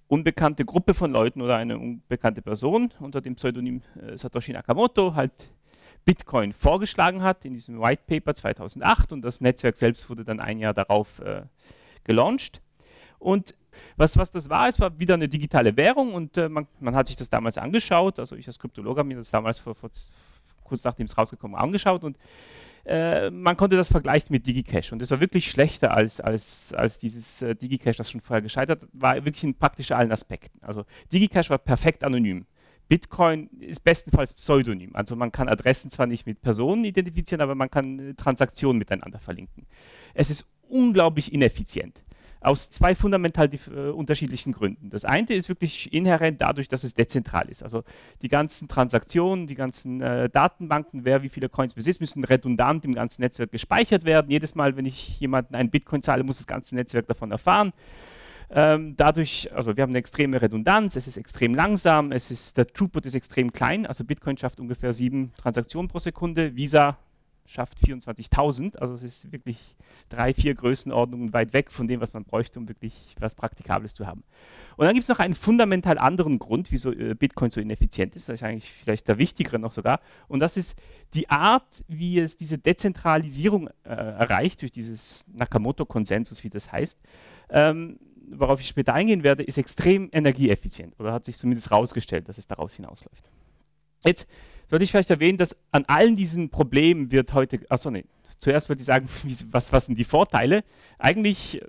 [0.07, 5.31] unbekannte Gruppe von Leuten oder eine unbekannte Person unter dem Pseudonym äh, Satoshi Nakamoto halt
[6.03, 10.59] Bitcoin vorgeschlagen hat in diesem White Paper 2008 und das Netzwerk selbst wurde dann ein
[10.59, 11.43] Jahr darauf äh,
[12.03, 12.61] gelauncht.
[13.19, 13.55] Und
[13.97, 17.07] was, was das war, es war wieder eine digitale Währung und äh, man, man hat
[17.07, 18.19] sich das damals angeschaut.
[18.19, 19.89] Also ich als Kryptologe habe mir das damals vor, vor
[20.63, 22.17] kurz nachdem es rausgekommen angeschaut und
[22.85, 26.97] äh, man konnte das vergleichen mit DigiCash und es war wirklich schlechter als, als, als
[26.97, 30.59] dieses äh, DigiCash, das schon vorher gescheitert war, wirklich in praktisch allen Aspekten.
[30.63, 32.45] Also DigiCash war perfekt anonym.
[32.87, 34.95] Bitcoin ist bestenfalls pseudonym.
[34.95, 39.19] Also man kann Adressen zwar nicht mit Personen identifizieren, aber man kann äh, Transaktionen miteinander
[39.19, 39.65] verlinken.
[40.13, 42.01] Es ist unglaublich ineffizient
[42.41, 44.89] aus zwei fundamental äh, unterschiedlichen Gründen.
[44.89, 47.61] Das eine ist wirklich inhärent dadurch, dass es dezentral ist.
[47.61, 47.83] Also
[48.23, 52.95] die ganzen Transaktionen, die ganzen äh, Datenbanken, wer wie viele Coins besitzt, müssen redundant im
[52.95, 54.31] ganzen Netzwerk gespeichert werden.
[54.31, 57.73] Jedes Mal, wenn ich jemanden einen Bitcoin zahle, muss das ganze Netzwerk davon erfahren.
[58.53, 62.67] Ähm, dadurch, also wir haben eine extreme Redundanz, es ist extrem langsam, es ist, der
[62.67, 66.97] Throughput ist extrem klein, also Bitcoin schafft ungefähr sieben Transaktionen pro Sekunde, Visa
[67.45, 68.77] schafft 24.000.
[68.77, 69.75] Also es ist wirklich
[70.09, 74.07] drei, vier Größenordnungen weit weg von dem, was man bräuchte, um wirklich was Praktikables zu
[74.07, 74.23] haben.
[74.77, 78.29] Und dann gibt es noch einen fundamental anderen Grund, wieso äh, Bitcoin so ineffizient ist.
[78.29, 79.99] Das ist eigentlich vielleicht der wichtigere noch sogar.
[80.27, 80.75] Und das ist
[81.13, 86.97] die Art, wie es diese Dezentralisierung äh, erreicht, durch dieses Nakamoto-Konsensus, wie das heißt.
[87.49, 87.99] Ähm,
[88.31, 92.47] worauf ich später eingehen werde, ist extrem energieeffizient oder hat sich zumindest herausgestellt, dass es
[92.47, 93.29] daraus hinausläuft.
[94.03, 94.27] Jetzt
[94.71, 98.05] sollte ich vielleicht erwähnen, dass an allen diesen Problemen wird heute, achso, nee,
[98.37, 99.09] zuerst würde ich sagen,
[99.51, 100.63] was, was sind die Vorteile?
[100.97, 101.61] Eigentlich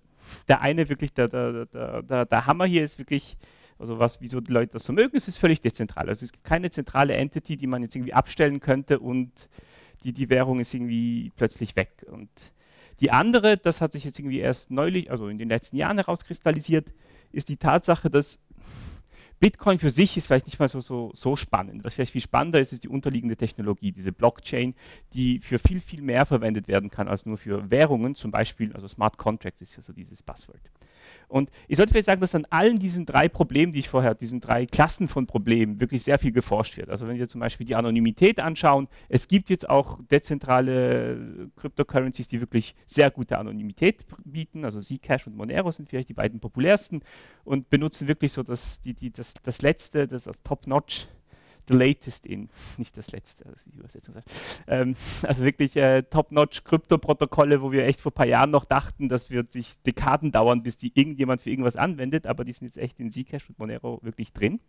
[0.47, 3.37] der eine wirklich, der, der, der, der Hammer hier ist wirklich,
[3.77, 6.09] also was, wieso die Leute das so mögen, es ist völlig dezentral.
[6.09, 9.49] Also es gibt keine zentrale Entity, die man jetzt irgendwie abstellen könnte und
[10.05, 12.07] die, die Währung ist irgendwie plötzlich weg.
[12.09, 12.31] Und
[13.01, 16.93] die andere, das hat sich jetzt irgendwie erst neulich, also in den letzten Jahren herauskristallisiert,
[17.33, 18.39] ist die Tatsache, dass
[19.43, 21.83] Bitcoin für sich ist vielleicht nicht mal so, so, so spannend.
[21.83, 24.73] Was vielleicht viel spannender ist, ist die unterliegende Technologie, diese Blockchain,
[25.15, 28.87] die für viel, viel mehr verwendet werden kann als nur für Währungen, zum Beispiel, also
[28.87, 30.61] Smart Contracts ist ja so dieses Buzzword.
[31.33, 34.43] Und ich sollte vielleicht sagen, dass an allen diesen drei Problemen, die ich vorher, diesen
[34.43, 36.91] drei Klassen von Problemen, wirklich sehr viel geforscht wird.
[36.91, 42.43] Also wenn wir zum Beispiel die Anonymität anschauen, es gibt jetzt auch dezentrale Cryptocurrencies, die
[42.43, 44.67] wirklich sehr gute Anonymität bieten.
[44.67, 47.01] Also Zcash und Monero sind vielleicht die beiden populärsten
[47.45, 51.09] und benutzen wirklich so das, die, die, das, das letzte, das als Top-Notch
[51.69, 54.15] the latest in, nicht das letzte, das die Übersetzung.
[54.67, 59.09] Ähm, also wirklich äh, top-notch Krypto-Protokolle, wo wir echt vor ein paar Jahren noch dachten,
[59.09, 62.79] das wird sich Dekaden dauern, bis die irgendjemand für irgendwas anwendet, aber die sind jetzt
[62.79, 64.61] echt in Zcash und Monero wirklich drin.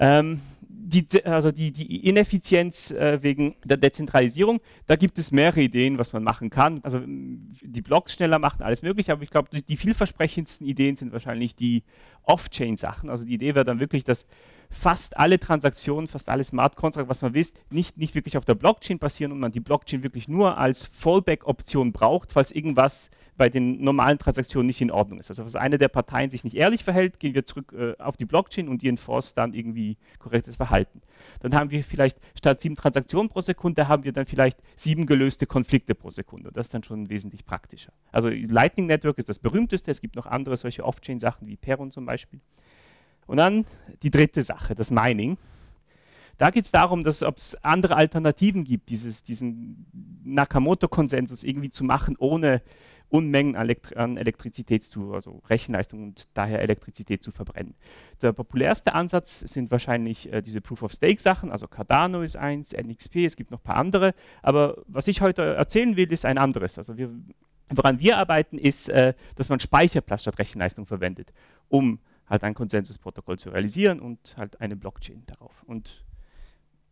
[0.00, 5.98] Ähm, die, also die, die Ineffizienz äh, wegen der Dezentralisierung, da gibt es mehrere Ideen,
[5.98, 6.80] was man machen kann.
[6.82, 11.54] Also die Blocks schneller machen, alles mögliche, aber ich glaube, die vielversprechendsten Ideen sind wahrscheinlich
[11.54, 11.84] die
[12.24, 13.08] Off-Chain-Sachen.
[13.08, 14.26] Also die Idee wäre dann wirklich, dass
[14.74, 18.54] fast alle Transaktionen, fast alle Smart Contracts, was man wisst, nicht, nicht wirklich auf der
[18.54, 23.82] Blockchain passieren und man die Blockchain wirklich nur als Fallback-Option braucht, falls irgendwas bei den
[23.82, 25.30] normalen Transaktionen nicht in Ordnung ist.
[25.30, 28.26] Also falls eine der Parteien sich nicht ehrlich verhält, gehen wir zurück äh, auf die
[28.26, 31.00] Blockchain und die enforce dann irgendwie korrektes Verhalten.
[31.40, 35.46] Dann haben wir vielleicht statt sieben Transaktionen pro Sekunde, haben wir dann vielleicht sieben gelöste
[35.46, 36.50] Konflikte pro Sekunde.
[36.52, 37.92] Das ist dann schon wesentlich praktischer.
[38.12, 42.06] Also Lightning Network ist das berühmteste, es gibt noch andere solche Off-Chain-Sachen wie Peron zum
[42.06, 42.40] Beispiel.
[43.26, 43.64] Und dann
[44.02, 45.36] die dritte Sache, das Mining.
[46.38, 49.86] Da geht es darum, dass ob es andere Alternativen gibt, dieses, diesen
[50.24, 52.60] Nakamoto-Konsensus irgendwie zu machen, ohne
[53.08, 57.74] Unmengen an, Elektri an Elektrizität zu, also Rechenleistung und daher Elektrizität zu verbrennen.
[58.22, 63.52] Der populärste Ansatz sind wahrscheinlich äh, diese Proof-of-Stake-Sachen, also Cardano ist eins, NXP, es gibt
[63.52, 66.76] noch ein paar andere, aber was ich heute erzählen will, ist ein anderes.
[66.76, 67.10] Also wir,
[67.68, 71.32] woran wir arbeiten, ist, äh, dass man Speicherplatz statt Rechenleistung verwendet,
[71.68, 75.62] um halt ein Konsensusprotokoll zu realisieren und halt eine Blockchain darauf.
[75.64, 76.04] Und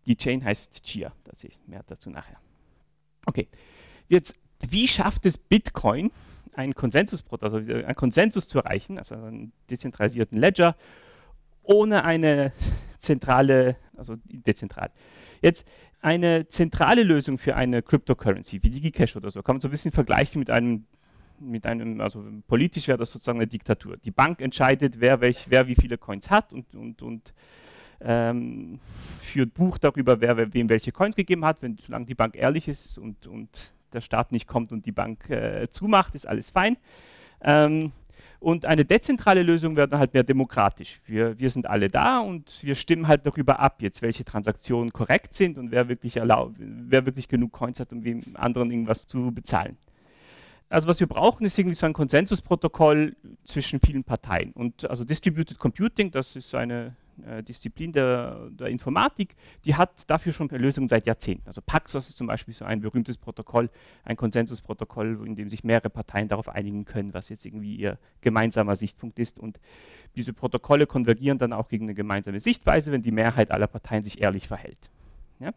[0.06, 2.38] die Chain heißt Chia, da sehe ich mehr dazu nachher.
[3.26, 3.48] Okay,
[4.08, 6.10] jetzt, wie schafft es Bitcoin,
[6.54, 10.76] einen Konsensusprotokoll, also einen Konsensus zu erreichen, also einen dezentralisierten Ledger,
[11.62, 12.52] ohne eine
[12.98, 14.90] zentrale, also dezentral.
[15.40, 15.66] Jetzt
[16.00, 19.92] eine zentrale Lösung für eine Cryptocurrency wie DigiCash oder so, kann man so ein bisschen
[19.92, 20.86] vergleichen mit einem
[21.42, 23.96] mit einem, also politisch wäre das sozusagen eine Diktatur.
[23.96, 27.34] Die Bank entscheidet, wer, welch, wer wie viele Coins hat und, und, und
[28.00, 28.80] ähm,
[29.20, 31.62] führt Buch darüber, wer wem welche Coins gegeben hat.
[31.62, 35.28] Wenn, solange die Bank ehrlich ist und, und der Staat nicht kommt und die Bank
[35.30, 36.76] äh, zumacht, ist alles fein.
[37.40, 37.92] Ähm,
[38.40, 41.00] und eine dezentrale Lösung wäre dann halt mehr demokratisch.
[41.06, 45.34] Wir, wir sind alle da und wir stimmen halt darüber ab, jetzt welche Transaktionen korrekt
[45.34, 49.30] sind und wer wirklich, erlaub, wer wirklich genug Coins hat, um wem anderen irgendwas zu
[49.30, 49.76] bezahlen.
[50.72, 53.14] Also was wir brauchen, ist irgendwie so ein Konsensusprotokoll
[53.44, 54.52] zwischen vielen Parteien.
[54.52, 56.96] Und also Distributed Computing, das ist eine
[57.26, 61.46] äh, Disziplin der, der, Informatik, die hat dafür schon Lösungen seit Jahrzehnten.
[61.46, 63.68] Also Paxos ist zum Beispiel so ein berühmtes Protokoll,
[64.04, 68.74] ein Konsensusprotokoll, in dem sich mehrere Parteien darauf einigen können, was jetzt irgendwie ihr gemeinsamer
[68.74, 69.38] Sichtpunkt ist.
[69.38, 69.60] Und
[70.16, 74.22] diese Protokolle konvergieren dann auch gegen eine gemeinsame Sichtweise, wenn die Mehrheit aller Parteien sich
[74.22, 74.88] ehrlich verhält.
[75.38, 75.52] Ja?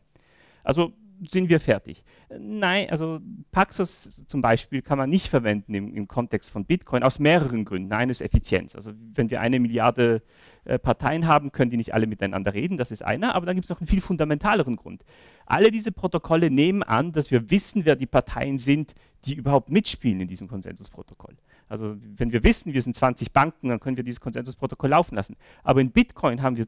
[0.66, 0.92] Also
[1.28, 2.04] sind wir fertig.
[2.38, 3.20] Nein, also
[3.52, 7.94] Paxos zum Beispiel kann man nicht verwenden im, im, Kontext von Bitcoin aus mehreren Gründen.
[7.94, 8.76] Eines Effizienz.
[8.76, 10.22] Also wenn wir eine Milliarde
[10.66, 13.66] äh, Parteien haben, können die nicht alle miteinander reden, das ist einer, aber dann gibt
[13.66, 15.04] es noch einen viel fundamentaleren Grund.
[15.46, 18.94] Alle diese Protokolle nehmen an, dass wir wissen, wer die Parteien sind,
[19.26, 21.36] die überhaupt mitspielen in diesem Konsensusprotokoll.
[21.68, 25.36] Also wenn wir wissen, wir sind 20 Banken, dann können wir dieses Konsensusprotokoll laufen lassen.
[25.64, 26.66] Aber in Bitcoin haben wir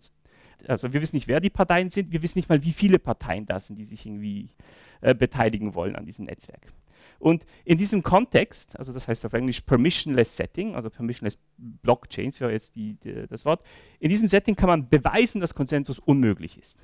[0.67, 3.45] also wir wissen nicht, wer die Parteien sind, wir wissen nicht mal, wie viele Parteien
[3.45, 4.49] das sind, die sich irgendwie
[5.01, 6.67] äh, beteiligen wollen an diesem Netzwerk.
[7.19, 12.51] Und in diesem Kontext, also das heißt auf Englisch Permissionless Setting, also Permissionless Blockchains wäre
[12.51, 13.63] jetzt die, die, das Wort,
[13.99, 16.77] in diesem Setting kann man beweisen, dass Konsensus unmöglich ist.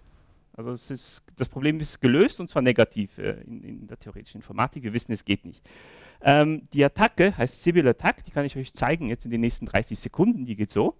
[0.56, 4.84] Also ist, das Problem ist gelöst und zwar negativ äh, in, in, der theoretischen Informatik.
[4.84, 5.68] Wir wissen, es geht nicht.
[6.22, 9.66] Ähm, die Attacke heißt Civil Attack, die kann ich euch zeigen jetzt in den nächsten
[9.66, 10.46] 30 Sekunden.
[10.46, 10.96] Die geht so.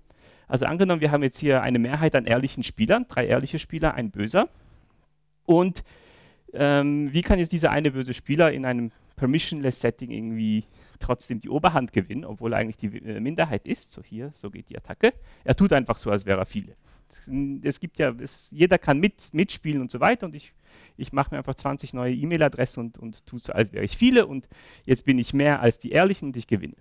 [0.48, 4.12] Also angenommen, wir haben jetzt hier eine Mehrheit an ehrlichen Spielern, drei ehrliche Spieler, ein
[4.12, 4.50] böser.
[5.46, 5.84] Und
[6.54, 10.66] ähm, wie kann jetzt dieser eine böse Spieler in einem permissionless Setting irgendwie
[11.00, 13.92] trotzdem die Oberhand gewinnen, obwohl eigentlich die äh, Minderheit ist?
[13.92, 15.14] So hier, so geht die Attacke.
[15.44, 16.76] Er tut einfach so, als wäre er viele.
[17.64, 20.54] Es gibt ja, es, jeder kann mit, mitspielen und so weiter und ich,
[20.98, 24.26] ich mache mir einfach 20 neue E-Mail-Adressen und, und tue so, als wäre ich viele
[24.26, 24.48] und
[24.86, 26.76] jetzt bin ich mehr als die Ehrlichen und ich gewinne.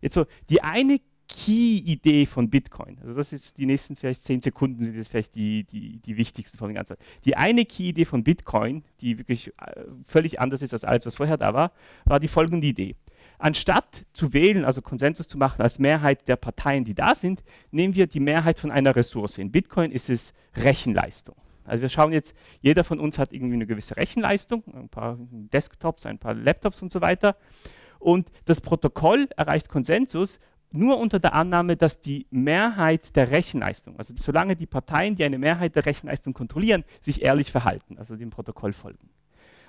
[0.00, 1.00] Jetzt so, die eine
[1.34, 2.96] Key-Idee von Bitcoin.
[3.02, 6.56] Also das ist die nächsten vielleicht zehn Sekunden sind jetzt vielleicht die, die, die wichtigsten
[6.56, 6.96] von den ganzen.
[7.24, 11.36] Die eine Key-Idee von Bitcoin, die wirklich äh, völlig anders ist als alles, was vorher
[11.36, 11.72] da war,
[12.04, 12.94] war die folgende Idee.
[13.38, 17.96] Anstatt zu wählen, also Konsensus zu machen als Mehrheit der Parteien, die da sind, nehmen
[17.96, 19.38] wir die Mehrheit von einer Ressource.
[19.38, 21.34] In Bitcoin ist es Rechenleistung.
[21.64, 26.06] Also wir schauen jetzt, jeder von uns hat irgendwie eine gewisse Rechenleistung, ein paar Desktops,
[26.06, 27.36] ein paar Laptops und so weiter.
[27.98, 30.38] Und das Protokoll erreicht Konsensus
[30.74, 35.38] nur unter der Annahme, dass die Mehrheit der Rechenleistung, also solange die Parteien, die eine
[35.38, 39.10] Mehrheit der Rechenleistung kontrollieren, sich ehrlich verhalten, also dem Protokoll folgen.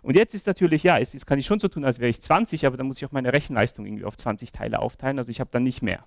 [0.02, 2.22] Und jetzt ist natürlich, ja, jetzt, jetzt kann ich schon so tun, als wäre ich
[2.22, 5.40] 20, aber dann muss ich auch meine Rechenleistung irgendwie auf 20 Teile aufteilen, also ich
[5.40, 6.06] habe dann nicht mehr.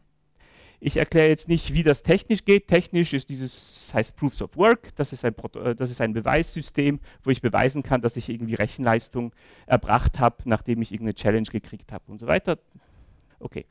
[0.80, 2.68] Ich erkläre jetzt nicht, wie das technisch geht.
[2.68, 5.34] Technisch ist dieses, heißt Proofs of Work, das ist ein,
[5.64, 9.32] äh, das ist ein Beweissystem, wo ich beweisen kann, dass ich irgendwie Rechenleistung
[9.66, 12.58] erbracht habe, nachdem ich irgendeine Challenge gekriegt habe und so weiter.
[13.40, 13.66] Okay,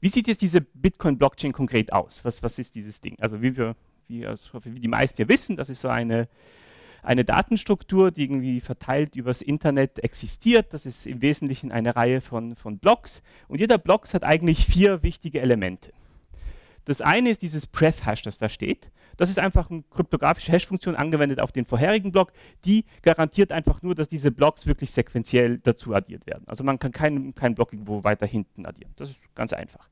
[0.00, 2.24] wie sieht jetzt diese Bitcoin-Blockchain konkret aus?
[2.24, 3.16] Was, was ist dieses Ding?
[3.20, 6.28] Also wie, wir, wie, also wie die meisten ja wissen, das ist so eine,
[7.02, 10.72] eine Datenstruktur, die irgendwie verteilt übers Internet existiert.
[10.72, 13.22] Das ist im Wesentlichen eine Reihe von, von Blocks.
[13.48, 15.92] Und jeder Block hat eigentlich vier wichtige Elemente.
[16.88, 18.90] Das eine ist dieses Pref-Hash, das da steht.
[19.18, 22.32] Das ist einfach eine kryptografische Hash-Funktion angewendet auf den vorherigen Block.
[22.64, 26.44] Die garantiert einfach nur, dass diese Blocks wirklich sequenziell dazu addiert werden.
[26.46, 28.92] Also man kann keinen, keinen Block irgendwo weiter hinten addieren.
[28.96, 29.90] Das ist ganz einfach.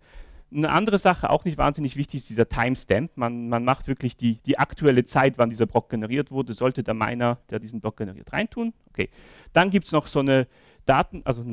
[0.51, 3.11] Eine andere Sache, auch nicht wahnsinnig wichtig, ist dieser Timestamp.
[3.16, 6.94] Man, man macht wirklich die, die aktuelle Zeit, wann dieser Block generiert wurde, sollte der
[6.94, 8.72] Miner, der diesen Block generiert, reintun.
[8.88, 9.11] Okay.
[9.53, 10.47] Dann gibt es noch so eine
[10.86, 11.44] Daten, also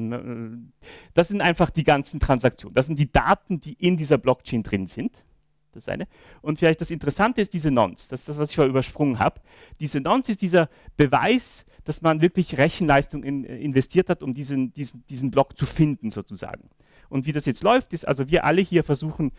[1.15, 2.75] das sind einfach die ganzen Transaktionen.
[2.75, 5.25] Das sind die Daten, die in dieser Blockchain drin sind.
[5.74, 6.07] Das eine.
[6.41, 9.41] Und vielleicht das Interessante ist diese Nonce, das ist das, was ich vorher übersprungen habe.
[9.80, 14.74] Diese Nonce ist dieser Beweis, dass man wirklich Rechenleistung in, äh, investiert hat, um diesen,
[14.74, 16.69] diesen, diesen Block zu finden, sozusagen.
[17.09, 19.32] Und wie das jetzt läuft, ist, also wir alle hier versuchen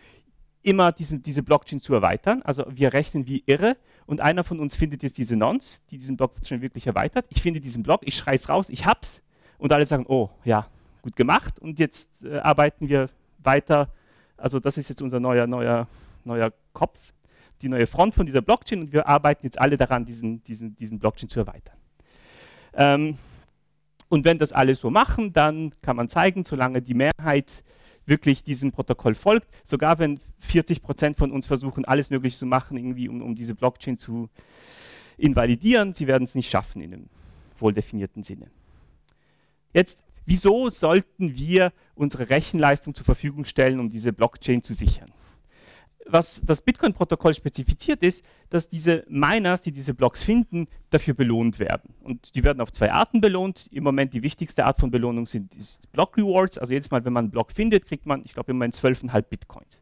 [0.65, 2.41] immer diesen, diese Blockchain zu erweitern.
[2.43, 6.17] Also wir rechnen wie irre und einer von uns findet jetzt diese Nonce, die diesen
[6.17, 7.25] Blockchain wirklich erweitert.
[7.29, 9.21] Ich finde diesen Block, ich schreie es raus, ich hab's
[9.57, 10.67] und alle sagen, oh ja,
[11.01, 13.89] gut gemacht und jetzt äh, arbeiten wir weiter.
[14.37, 15.87] Also das ist jetzt unser neuer, neuer
[16.25, 16.99] neuer Kopf,
[17.61, 20.99] die neue Front von dieser Blockchain und wir arbeiten jetzt alle daran, diesen, diesen, diesen
[20.99, 21.77] Blockchain zu erweitern.
[22.73, 23.17] Ähm,
[24.09, 27.63] und wenn das alle so machen, dann kann man zeigen, solange die Mehrheit
[28.05, 32.77] wirklich diesem Protokoll folgt, sogar wenn 40 Prozent von uns versuchen, alles Mögliche zu machen,
[32.77, 34.29] irgendwie, um, um diese Blockchain zu
[35.17, 37.09] invalidieren, sie werden es nicht schaffen in einem
[37.57, 38.51] wohldefinierten Sinne.
[39.73, 45.11] Jetzt, wieso sollten wir unsere Rechenleistung zur Verfügung stellen, um diese Blockchain zu sichern?
[46.07, 51.95] Was das Bitcoin-Protokoll spezifiziert ist, dass diese Miners, die diese Blocks finden, dafür belohnt werden.
[52.03, 53.67] Und die werden auf zwei Arten belohnt.
[53.71, 55.51] Im Moment die wichtigste Art von Belohnung sind
[55.91, 56.57] Block Rewards.
[56.57, 59.81] Also jedes Mal, wenn man einen Block findet, kriegt man, ich glaube, immerhin 12,5 Bitcoins.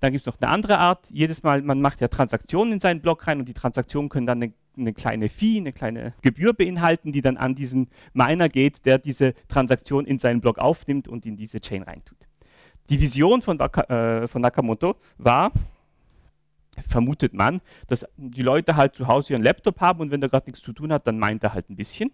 [0.00, 1.08] Dann gibt es noch eine andere Art.
[1.10, 4.42] Jedes Mal, man macht ja Transaktionen in seinen Block rein und die Transaktionen können dann
[4.42, 8.98] eine, eine kleine Fee, eine kleine Gebühr beinhalten, die dann an diesen Miner geht, der
[8.98, 12.27] diese Transaktion in seinen Block aufnimmt und in diese Chain reintut.
[12.88, 15.52] Die Vision von, äh, von Nakamoto war,
[16.86, 20.46] vermutet man, dass die Leute halt zu Hause ihren Laptop haben und wenn der gerade
[20.46, 22.12] nichts zu tun hat, dann meint er halt ein bisschen.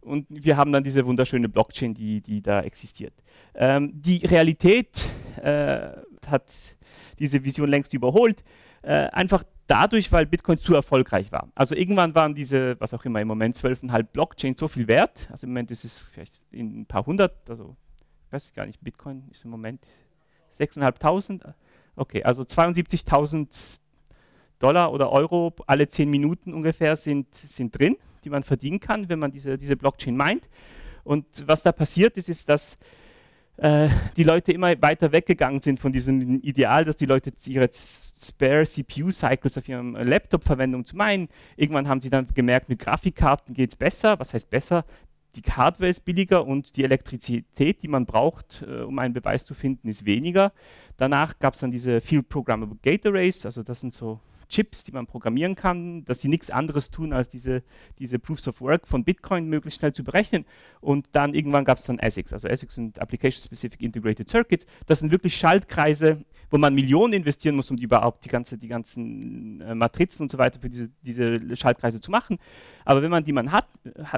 [0.00, 3.12] Und wir haben dann diese wunderschöne Blockchain, die, die da existiert.
[3.54, 5.04] Ähm, die Realität
[5.42, 5.88] äh,
[6.26, 6.44] hat
[7.18, 8.44] diese Vision längst überholt.
[8.82, 11.48] Äh, einfach dadurch, weil Bitcoin zu erfolgreich war.
[11.56, 15.28] Also irgendwann waren diese, was auch immer im Moment 12,5 Blockchains so viel wert.
[15.32, 17.76] Also im Moment ist es vielleicht in ein paar hundert, also
[18.26, 19.86] ich weiß gar nicht, Bitcoin ist im Moment
[20.58, 21.54] 6.500.
[21.94, 23.78] Okay, also 72.000
[24.58, 29.18] Dollar oder Euro alle 10 Minuten ungefähr sind, sind drin, die man verdienen kann, wenn
[29.18, 30.48] man diese, diese Blockchain meint.
[31.04, 32.76] Und was da passiert ist, ist, dass
[33.58, 38.64] äh, die Leute immer weiter weggegangen sind von diesem Ideal, dass die Leute ihre Spare
[38.64, 41.28] CPU-Cycles auf ihrem Laptop verwenden, um zu meinen.
[41.56, 44.18] Irgendwann haben sie dann gemerkt, mit Grafikkarten geht es besser.
[44.18, 44.84] Was heißt besser?
[45.36, 49.54] Die Hardware ist billiger und die Elektrizität, die man braucht, äh, um einen Beweis zu
[49.54, 50.52] finden, ist weniger.
[50.96, 54.92] Danach gab es dann diese Field Programmable Gate Arrays, also das sind so Chips, die
[54.92, 57.62] man programmieren kann, dass sie nichts anderes tun, als diese,
[57.98, 60.44] diese Proofs of Work von Bitcoin möglichst schnell zu berechnen.
[60.80, 64.66] Und dann irgendwann gab es dann ASICs, also ASICs sind Application Specific Integrated Circuits.
[64.86, 68.68] Das sind wirklich Schaltkreise, wo man Millionen investieren muss, um die überhaupt die, ganze, die
[68.68, 72.38] ganzen äh, Matrizen und so weiter für diese, diese Schaltkreise zu machen.
[72.84, 73.66] Aber wenn man die man hat,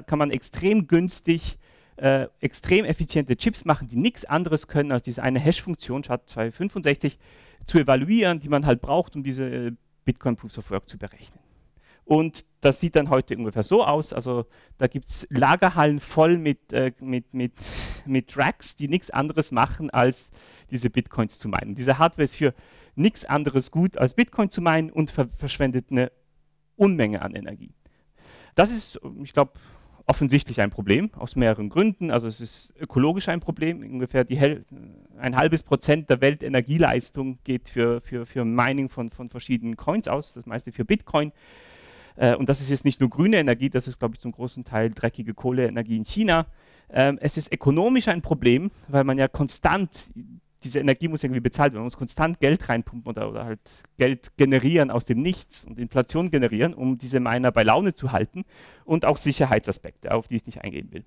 [0.06, 1.58] kann man extrem günstig
[1.98, 7.16] äh, extrem effiziente Chips machen, die nichts anderes können, als diese eine Hash-Funktion, SHA-265,
[7.64, 9.72] zu evaluieren, die man halt braucht, um diese äh,
[10.08, 11.38] Bitcoin Proofs of Work zu berechnen.
[12.06, 14.14] Und das sieht dann heute ungefähr so aus.
[14.14, 14.46] Also
[14.78, 17.52] da gibt es Lagerhallen voll mit, äh, mit, mit,
[18.06, 20.30] mit Racks, die nichts anderes machen, als
[20.70, 21.74] diese Bitcoins zu meinen.
[21.74, 22.54] Diese Hardware ist für
[22.94, 26.10] nichts anderes gut, als Bitcoin zu meinen und ver verschwendet eine
[26.76, 27.74] Unmenge an Energie.
[28.54, 29.52] Das ist, ich glaube,
[30.08, 32.10] offensichtlich ein Problem aus mehreren Gründen.
[32.10, 33.82] Also es ist ökologisch ein Problem.
[33.82, 34.26] Ungefähr
[35.18, 40.32] ein halbes Prozent der Weltenergieleistung geht für, für, für Mining von, von verschiedenen Coins aus,
[40.32, 41.30] das meiste für Bitcoin.
[42.16, 44.64] Äh, und das ist jetzt nicht nur grüne Energie, das ist, glaube ich, zum großen
[44.64, 46.46] Teil dreckige Kohleenergie in China.
[46.90, 50.10] Ähm, es ist ökonomisch ein Problem, weil man ja konstant
[50.64, 51.80] diese Energie muss irgendwie bezahlt werden.
[51.80, 53.60] Man muss konstant Geld reinpumpen oder, oder, halt
[53.96, 58.44] Geld generieren aus dem Nichts und Inflation generieren, um diese Miner bei Laune zu halten
[58.84, 61.04] und auch Sicherheitsaspekte, auf die ich nicht eingehen will.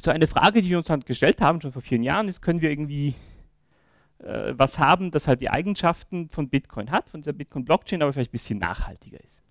[0.00, 2.60] So eine Frage, die wir uns dann gestellt haben, schon vor vielen Jahren, ist, können
[2.60, 3.14] wir irgendwie
[4.18, 8.30] äh, was haben, das halt die Eigenschaften von Bitcoin hat, von dieser Bitcoin-Blockchain, aber vielleicht
[8.30, 9.42] ein bisschen nachhaltiger ist.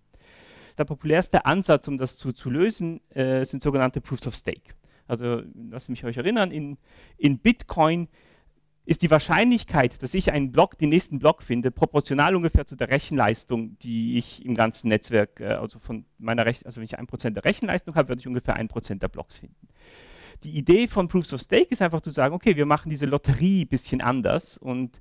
[0.77, 4.73] Der populärste Ansatz, um das zu, zu lösen, äh, sind sogenannte Proofs of Stake.
[5.07, 6.77] Also, lasst mich euch erinnern, in,
[7.17, 8.07] in Bitcoin
[8.85, 12.89] ist die Wahrscheinlichkeit, dass ich einen Block, den nächsten Block finde, proportional ungefähr zu der
[12.89, 17.31] Rechenleistung, die ich im ganzen Netzwerk, äh, also von meiner Rech also wenn ich 1%
[17.31, 19.67] der Rechenleistung habe, werde ich ungefähr 1% der Blocks finden.
[20.43, 23.65] Die Idee von Proofs of Stake ist einfach zu sagen, okay, wir machen diese Lotterie
[23.65, 24.99] ein bisschen anders und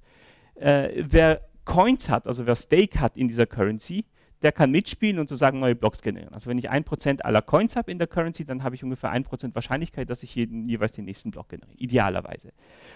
[0.57, 4.05] äh, wer Coins hat, also wer Stake hat in dieser Currency,
[4.43, 6.33] der kann mitspielen und sozusagen neue Blocks generieren.
[6.33, 9.55] Also wenn ich 1% aller Coins habe in der Currency, dann habe ich ungefähr 1%
[9.55, 12.53] Wahrscheinlichkeit, dass ich jeden, jeweils den nächsten Block generiere, idealerweise.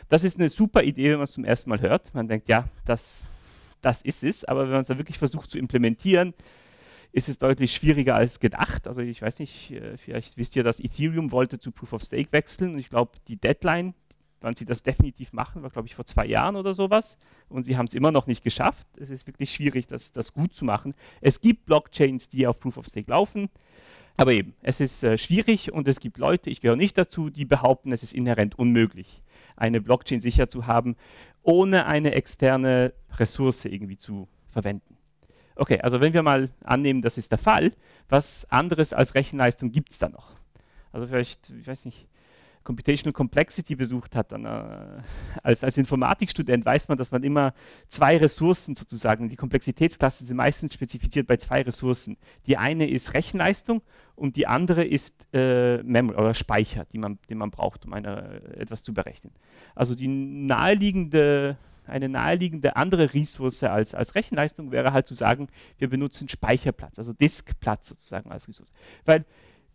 [0.08, 2.14] Das ist eine super Idee, wenn man es zum ersten Mal hört.
[2.14, 3.28] Man denkt, ja, das,
[3.82, 6.32] das ist es, aber wenn man es dann wirklich versucht zu implementieren,
[7.12, 8.88] ist es deutlich schwieriger als gedacht.
[8.88, 12.32] Also ich weiß nicht, äh, vielleicht wisst ihr, dass Ethereum wollte zu Proof of Stake
[12.32, 13.94] wechseln und ich glaube, die Deadline,
[14.44, 17.16] wann sie das definitiv machen, war, glaube ich, vor zwei Jahren oder sowas.
[17.48, 18.86] Und sie haben es immer noch nicht geschafft.
[18.98, 20.94] Es ist wirklich schwierig, das, das gut zu machen.
[21.22, 23.48] Es gibt Blockchains, die auf Proof of Stake laufen.
[24.18, 27.46] Aber eben, es ist äh, schwierig und es gibt Leute, ich gehöre nicht dazu, die
[27.46, 29.22] behaupten, es ist inhärent unmöglich,
[29.56, 30.94] eine Blockchain sicher zu haben,
[31.42, 34.98] ohne eine externe Ressource irgendwie zu verwenden.
[35.56, 37.72] Okay, also wenn wir mal annehmen, das ist der Fall,
[38.08, 40.34] was anderes als Rechenleistung gibt es da noch?
[40.92, 42.06] Also vielleicht, ich weiß nicht,
[42.64, 45.02] Computational Complexity besucht hat, dann, äh,
[45.42, 47.54] als, als Informatikstudent weiß man, dass man immer
[47.88, 52.16] zwei Ressourcen sozusagen, die Komplexitätsklassen sind meistens spezifiziert bei zwei Ressourcen.
[52.46, 53.82] Die eine ist Rechenleistung
[54.16, 58.42] und die andere ist äh, Memory oder Speicher, die man, den man braucht, um eine,
[58.56, 59.32] etwas zu berechnen.
[59.74, 61.56] Also die naheliegende
[61.86, 67.12] eine naheliegende andere Ressource als, als Rechenleistung wäre halt zu sagen, wir benutzen Speicherplatz, also
[67.12, 68.72] Diskplatz sozusagen als Ressource.
[69.04, 69.26] Weil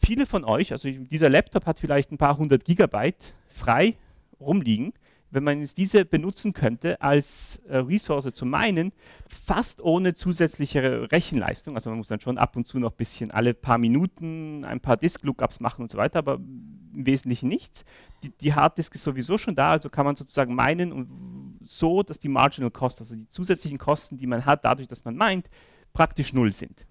[0.01, 3.95] viele von euch, also dieser Laptop hat vielleicht ein paar hundert Gigabyte frei
[4.39, 4.93] rumliegen.
[5.31, 8.91] Wenn man jetzt diese benutzen könnte als äh, Ressource zu meinen,
[9.27, 13.29] fast ohne zusätzliche Rechenleistung, also man muss dann schon ab und zu noch ein bisschen
[13.29, 17.85] alle paar Minuten ein paar Disk-Lookups machen und so weiter, aber im Wesentlichen nichts.
[18.23, 22.19] Die, die Harddisk ist sowieso schon da, also kann man sozusagen meinen und so, dass
[22.19, 25.47] die Marginal Cost, also die zusätzlichen Kosten, die man hat, dadurch, dass man meint,
[25.93, 26.87] praktisch null sind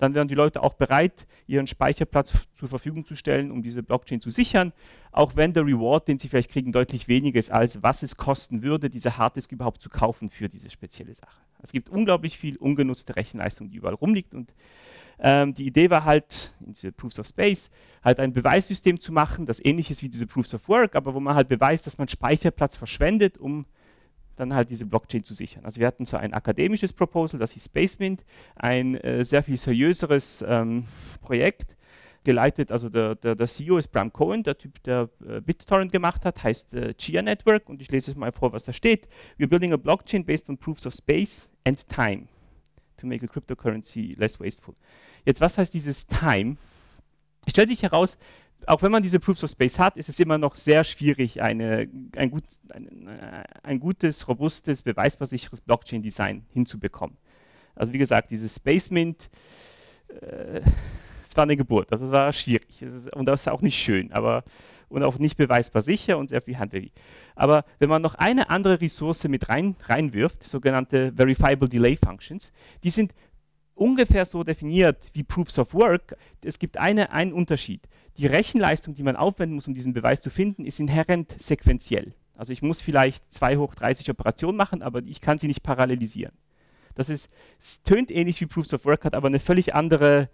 [0.00, 4.20] dann wären die Leute auch bereit, ihren Speicherplatz zur Verfügung zu stellen, um diese Blockchain
[4.20, 4.72] zu sichern,
[5.12, 8.62] auch wenn der Reward, den sie vielleicht kriegen, deutlich weniger ist, als was es kosten
[8.62, 11.40] würde, diese Harddisk überhaupt zu kaufen für diese spezielle Sache.
[11.62, 14.54] Es gibt unglaublich viel ungenutzte Rechenleistung, die überall rumliegt und
[15.22, 17.70] ähm, die Idee war halt, in diese Proofs of Space,
[18.02, 21.20] halt ein Beweissystem zu machen, das ähnlich ist wie diese Proofs of Work, aber wo
[21.20, 23.66] man halt beweist, dass man Speicherplatz verschwendet, um
[24.40, 25.64] dann halt diese Blockchain zu sichern.
[25.64, 28.24] Also wir hatten so ein akademisches Proposal, das hieß Spacemint,
[28.56, 30.84] ein äh, sehr viel seriöseres ähm,
[31.22, 31.76] Projekt,
[32.24, 36.24] geleitet, also der, der, der, CEO ist Bram Cohen, der Typ, der äh, BitTorrent gemacht
[36.24, 39.08] hat, heißt äh, Chia Network und ich lese es mal vor, was da steht.
[39.38, 42.28] We're building a blockchain based on proofs of space and time
[42.98, 44.74] to make a cryptocurrency less wasteful.
[45.24, 46.56] Jetzt, was heißt dieses Time?
[47.46, 48.18] Es stellt sich heraus,
[48.66, 51.88] auch wenn man diese Proofs of Space hat, ist es immer noch sehr schwierig, eine,
[52.16, 53.08] ein, gut, ein,
[53.62, 57.16] ein, gutes, robustes, beweisbar sicheres Blockchain-Design hinzubekommen.
[57.74, 59.30] Also wie gesagt, dieses Spacemint,
[60.20, 60.60] äh,
[61.26, 64.44] es war eine Geburt, das war schwierig und das ist auch nicht schön, aber
[64.90, 66.92] und auch nicht beweisbar sicher und sehr viel handwerklich.
[67.36, 72.52] Aber wenn man noch eine andere Ressource mit rein, reinwirft, sogenannte Verifiable Delay Functions,
[72.82, 73.14] die sind
[73.80, 76.16] ungefähr so definiert wie Proofs of Work.
[76.42, 77.80] Es gibt eine, einen Unterschied.
[78.18, 82.12] Die Rechenleistung, die man aufwenden muss, um diesen Beweis zu finden, ist inhärent sequenziell.
[82.36, 86.34] Also ich muss vielleicht 2 hoch 30 Operationen machen, aber ich kann sie nicht parallelisieren.
[86.94, 90.28] Das ist, es tönt ähnlich wie Proofs of Work, hat aber eine völlig andere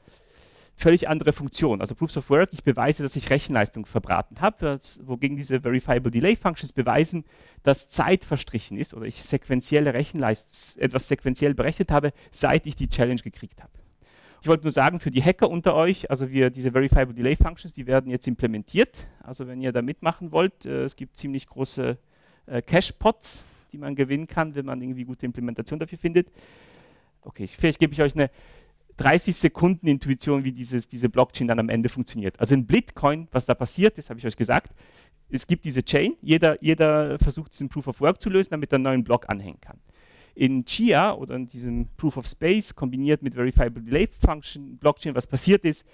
[0.76, 1.80] völlig andere Funktion.
[1.80, 6.36] Also Proofs of Work, ich beweise, dass ich Rechenleistung verbraten habe, wogegen diese Verifiable Delay
[6.36, 7.24] Functions beweisen,
[7.62, 12.88] dass Zeit verstrichen ist oder ich sequenzielle Rechenleistung, etwas sequenziell berechnet habe, seit ich die
[12.88, 13.72] Challenge gekriegt habe.
[14.42, 17.72] Ich wollte nur sagen, für die Hacker unter euch, also wir, diese Verifiable Delay Functions,
[17.72, 19.08] die werden jetzt implementiert.
[19.22, 21.96] Also wenn ihr da mitmachen wollt, äh, es gibt ziemlich große
[22.46, 26.28] äh, Cache-Pots, die man gewinnen kann, wenn man irgendwie gute Implementation dafür findet.
[27.22, 28.30] Okay, vielleicht gebe ich euch eine
[28.98, 32.40] 30 Sekunden Intuition, wie dieses, diese Blockchain dann am Ende funktioniert.
[32.40, 34.74] Also in Bitcoin, was da passiert ist, habe ich euch gesagt,
[35.28, 38.76] es gibt diese Chain, jeder, jeder versucht diesen Proof of Work zu lösen, damit er
[38.76, 39.78] einen neuen Block anhängen kann.
[40.34, 45.26] In Chia oder in diesem Proof of Space kombiniert mit Verifiable Delay Function Blockchain, was
[45.26, 45.84] passiert ist,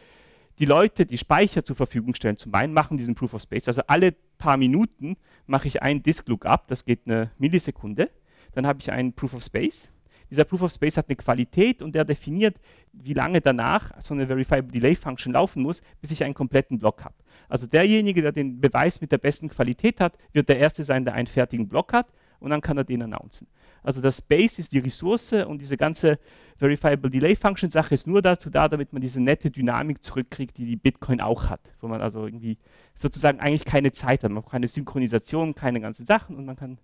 [0.58, 3.68] die Leute, die Speicher zur Verfügung stellen, zum einen machen diesen Proof of Space.
[3.68, 8.10] Also alle paar Minuten mache ich einen Disk Lookup, das geht eine Millisekunde.
[8.52, 9.90] Dann habe ich einen Proof of Space
[10.32, 12.56] dieser Proof of Space hat eine Qualität und der definiert,
[12.94, 17.04] wie lange danach so eine Verifiable Delay Function laufen muss, bis ich einen kompletten Block
[17.04, 17.14] habe.
[17.50, 21.12] Also derjenige, der den Beweis mit der besten Qualität hat, wird der Erste sein, der
[21.12, 22.06] einen fertigen Block hat
[22.40, 23.46] und dann kann er den announcen.
[23.82, 26.18] Also das Space ist die Ressource und diese ganze
[26.56, 30.64] Verifiable Delay Function Sache ist nur dazu da, damit man diese nette Dynamik zurückkriegt, die
[30.64, 32.56] die Bitcoin auch hat, wo man also irgendwie
[32.96, 36.78] sozusagen eigentlich keine Zeit hat, man braucht keine Synchronisation, keine ganzen Sachen und man kann,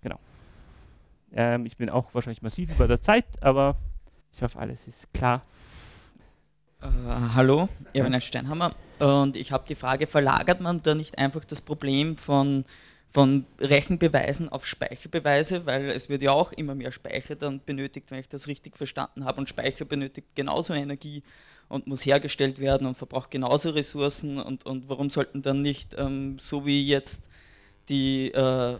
[0.00, 0.20] genau.
[1.32, 3.76] Ähm, ich bin auch wahrscheinlich massiv über der Zeit, aber
[4.32, 5.42] ich hoffe, alles ist klar.
[6.80, 6.86] Äh,
[7.34, 11.44] hallo, ich bin ein Steinhammer und ich habe die Frage, verlagert man da nicht einfach
[11.44, 12.64] das Problem von,
[13.10, 18.20] von Rechenbeweisen auf Speicherbeweise, weil es wird ja auch immer mehr Speicher dann benötigt, wenn
[18.20, 19.40] ich das richtig verstanden habe.
[19.40, 21.22] Und Speicher benötigt genauso Energie
[21.68, 24.40] und muss hergestellt werden und verbraucht genauso Ressourcen.
[24.40, 27.30] Und, und warum sollten dann nicht ähm, so wie jetzt
[27.88, 28.78] die äh,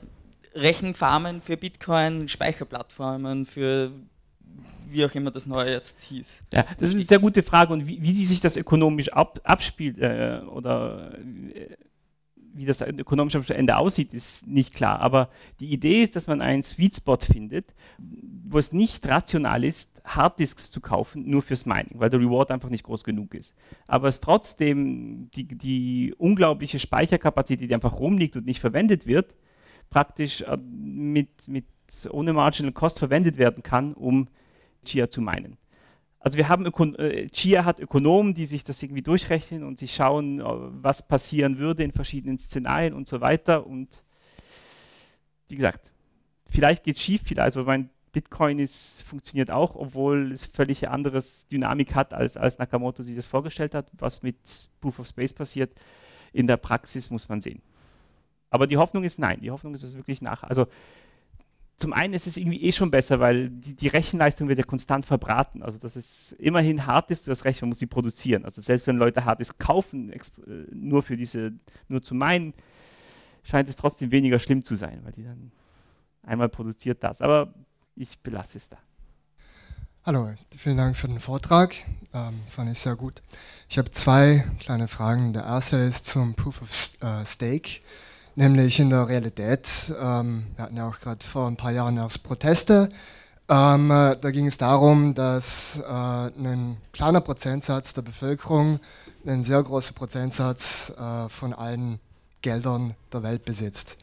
[0.55, 3.93] Rechenfarmen für Bitcoin, Speicherplattformen für
[4.91, 6.45] wie auch immer das neue jetzt hieß.
[6.53, 9.99] Ja, das ist eine sehr gute Frage und wie, wie sich das ökonomisch ab, abspielt
[9.99, 11.13] äh, oder
[11.55, 11.77] äh,
[12.55, 15.01] wie das ökonomisch am Ende aussieht, ist nicht klar.
[15.01, 15.29] Aber
[15.61, 17.67] die Idee ist, dass man einen Sweet Spot findet,
[17.99, 22.71] wo es nicht rational ist, Harddisks zu kaufen, nur fürs Mining, weil der Reward einfach
[22.71, 23.55] nicht groß genug ist.
[23.87, 29.35] Aber es trotzdem die, die unglaubliche Speicherkapazität, die einfach rumliegt und nicht verwendet wird,
[29.91, 31.65] praktisch äh, mit, mit
[32.11, 34.29] ohne Marginal Cost verwendet werden kann, um
[34.85, 35.57] Chia zu meinen.
[36.21, 39.95] Also wir haben Ökon äh, Chia hat Ökonomen, die sich das irgendwie durchrechnen und sich
[39.95, 43.67] schauen, äh, was passieren würde in verschiedenen Szenarien und so weiter.
[43.67, 44.03] Und
[45.49, 45.93] wie gesagt,
[46.51, 51.47] vielleicht geht es schief, vielleicht, also mein Bitcoin ist, funktioniert auch, obwohl es völlig anderes
[51.47, 53.91] Dynamik hat, als, als Nakamoto sich das vorgestellt hat.
[53.93, 54.37] Was mit
[54.81, 55.73] Proof of Space passiert,
[56.33, 57.63] in der Praxis muss man sehen.
[58.51, 59.41] Aber die Hoffnung ist nein.
[59.41, 60.43] Die Hoffnung ist es wirklich nach.
[60.43, 60.67] Also
[61.77, 65.07] zum einen ist es irgendwie eh schon besser, weil die, die, Rechenleistung wird ja konstant
[65.07, 65.63] verbraten.
[65.63, 68.45] Also dass es immerhin hart ist, du hast recht, man muss sie produzieren.
[68.45, 70.19] Also selbst wenn Leute Harddisk kaufen, äh,
[70.73, 71.53] nur für diese,
[71.87, 72.53] nur zu meinen,
[73.45, 75.53] scheint es trotzdem weniger schlimm zu sein, weil die dann
[76.23, 77.21] einmal produziert das.
[77.21, 77.55] Aber
[77.95, 78.79] ich belasse es da.
[80.05, 81.75] Hallo, vielen Dank für den Vortrag.
[82.15, 83.23] Ähm, fand ich sehr gut.
[83.69, 85.33] Ich habe zwei kleine Fragen.
[85.33, 86.71] Der erste ist zum Proof of
[87.03, 87.81] uh, Stake.
[88.39, 92.23] Nämlich in der Realität, ähm, wir hatten ja auch gerade vor ein paar Jahren erst
[92.23, 92.89] Proteste,
[93.49, 98.79] ähm, äh, da ging es darum, dass äh, ein kleiner Prozentsatz der Bevölkerung
[99.27, 101.99] einen sehr großen Prozentsatz äh, von allen
[102.41, 103.99] Geldern der Welt besitzt.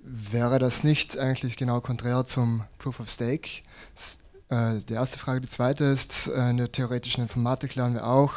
[0.00, 3.62] Wäre das nicht eigentlich genau konträr zum Proof of Stake?
[4.48, 5.40] Äh, die erste Frage.
[5.42, 8.32] Die zweite ist, äh, in der theoretischen Informatik lernen wir auch,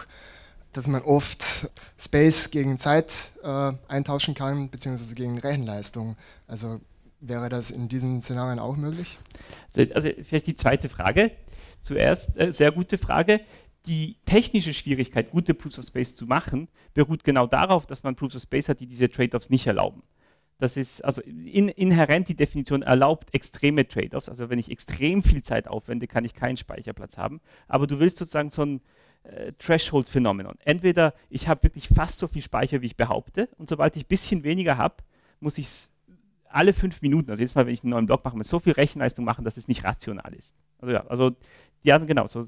[0.73, 6.15] dass man oft Space gegen Zeit äh, eintauschen kann, beziehungsweise gegen Rechenleistung.
[6.47, 6.79] Also
[7.21, 9.19] Wäre das in diesen Szenarien auch möglich?
[9.93, 11.31] Also vielleicht die zweite Frage.
[11.79, 13.41] Zuerst, äh, sehr gute Frage.
[13.85, 18.35] Die technische Schwierigkeit, gute Proofs of Space zu machen, beruht genau darauf, dass man Proofs
[18.35, 20.01] of Space hat, die diese Trade-offs nicht erlauben.
[20.57, 24.27] Das ist also in, inhärent die Definition erlaubt extreme Trade-offs.
[24.27, 27.39] Also wenn ich extrem viel Zeit aufwende, kann ich keinen Speicherplatz haben.
[27.67, 28.81] Aber du willst sozusagen so ein
[29.23, 30.55] äh, Threshold-Phänomenon.
[30.65, 34.09] Entweder ich habe wirklich fast so viel Speicher, wie ich behaupte, und sobald ich ein
[34.09, 34.95] bisschen weniger habe,
[35.39, 35.95] muss ich es
[36.49, 38.73] alle fünf Minuten, also jedes Mal, wenn ich einen neuen Block mache, mit so viel
[38.73, 40.53] Rechenleistung machen, dass es nicht rational ist.
[40.79, 41.31] Also ja, also
[41.83, 42.47] ja, genau, so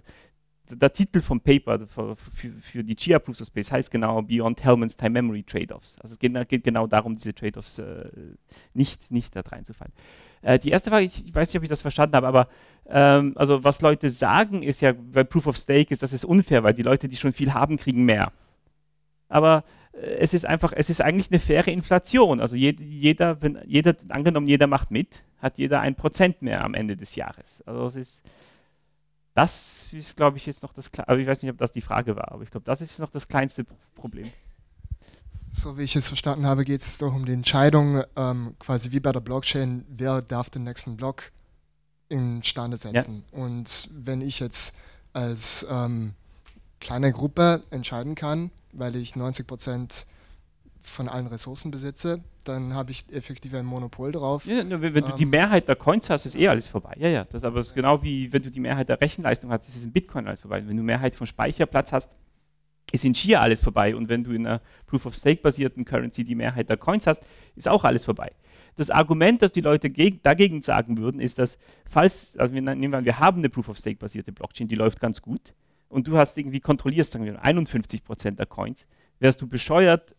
[0.70, 4.64] der Titel vom Paper für, für, für die GIA Proofs of Space heißt genau Beyond
[4.64, 5.98] Hellman's Time Memory Trade-offs.
[6.00, 8.10] Also es geht, geht, genau darum, diese Trade-offs äh,
[8.74, 9.94] nicht, nicht da reinzufallen.
[10.44, 12.48] Äh, die erste Frage, ich, ich, weiß nicht, ob ich das verstanden habe, aber
[12.88, 16.64] ähm, also was Leute sagen, ist ja bei Proof of Stake, ist, das ist unfair,
[16.64, 18.32] weil die Leute, die schon viel haben, kriegen mehr.
[19.30, 19.64] Aber
[19.94, 22.42] äh, es ist einfach, es ist eigentlich eine faire Inflation.
[22.42, 26.96] Also jeder, wenn jeder, angenommen jeder macht mit, hat jeder ein Prozent mehr am Ende
[26.98, 27.64] des Jahres.
[27.66, 28.24] Also es ist
[29.34, 32.16] das ist, glaube ich, jetzt noch das, aber ich weiß nicht, ob das die Frage
[32.16, 33.66] war, aber ich glaube, das ist noch das kleinste
[33.96, 34.32] Problem.
[35.56, 39.00] So wie ich es verstanden habe, geht es doch um die Entscheidung, ähm, quasi wie
[39.00, 41.32] bei der Blockchain, wer darf den nächsten Block
[42.10, 43.24] instande setzen.
[43.32, 43.40] Ja.
[43.40, 44.76] Und wenn ich jetzt
[45.14, 46.16] als ähm,
[46.80, 50.08] kleine Gruppe entscheiden kann, weil ich 90 Prozent
[50.82, 54.48] von allen Ressourcen besitze, dann habe ich effektiv ein Monopol drauf.
[54.48, 56.96] Ja, wenn, ähm, du die ähm, Mehrheit der Coins hast, ist eh alles vorbei.
[56.98, 57.26] Ja, ja.
[57.26, 59.92] Das aber ist genau wie wenn du die Mehrheit der Rechenleistung hast, ist es in
[59.92, 60.68] Bitcoin alles vorbei.
[60.68, 62.10] Wenn du Mehrheit von Speicherplatz hast,
[62.94, 63.96] ist in Chia alles vorbei.
[63.96, 67.22] Und wenn du in einer Proof of Stake basierten Currency die Mehrheit der Coins hast,
[67.56, 68.32] ist auch alles vorbei.
[68.76, 71.58] Das Argument, das die Leute dagegen sagen würden, ist, dass
[71.90, 75.00] falls, also wir nehmen an, wir haben eine Proof of Stake basierte Blockchain, die läuft
[75.00, 75.54] ganz gut
[75.90, 78.88] und du hast irgendwie kontrollierst, sagen wir, 51% der Coins,
[79.20, 80.16] wärst du bescheuert,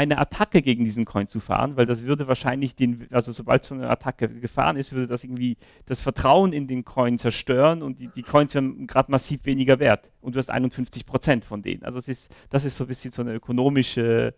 [0.00, 3.74] eine Attacke gegen diesen Coin zu fahren, weil das würde wahrscheinlich den, also sobald so
[3.74, 8.08] eine Attacke gefahren ist, würde das irgendwie das Vertrauen in den Coin zerstören und die,
[8.08, 11.84] die Coins werden gerade massiv weniger wert und du hast 51 Prozent von denen.
[11.84, 14.34] Also das ist, das ist so ein bisschen so eine ökonomische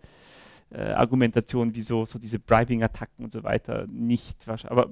[0.71, 4.73] äh, Argumentation, wieso so diese Bribing-Attacken und so weiter nicht wahrscheinlich.
[4.73, 4.91] Aber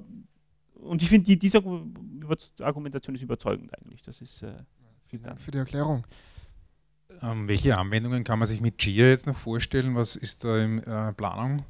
[0.75, 1.61] und ich finde, die, diese
[2.61, 4.01] Argumentation ist überzeugend eigentlich.
[4.01, 4.53] Das ist äh,
[5.11, 6.05] Vielen Dank für die Erklärung.
[7.21, 9.95] Ähm, welche Anwendungen kann man sich mit Chia jetzt noch vorstellen?
[9.95, 11.63] Was ist da in äh, Planung?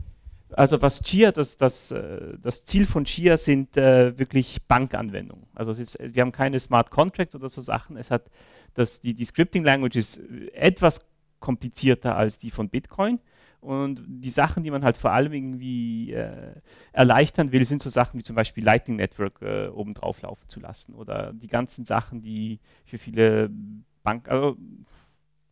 [0.54, 5.46] Also was Chia, das, das, äh, das Ziel von Chia sind äh, wirklich Bankanwendungen.
[5.56, 7.98] Also ist, wir haben keine Smart Contracts oder so Sachen.
[7.98, 8.30] Es hat
[8.74, 10.20] das, die, die Scripting Language ist
[10.54, 11.08] etwas
[11.40, 13.20] komplizierter als die von Bitcoin.
[13.62, 16.56] Und die Sachen, die man halt vor allem irgendwie äh,
[16.94, 20.96] erleichtern will, sind so Sachen wie zum Beispiel Lightning Network äh, obendrauf laufen zu lassen
[20.96, 23.52] oder die ganzen Sachen, die für viele
[24.04, 24.58] Banken, also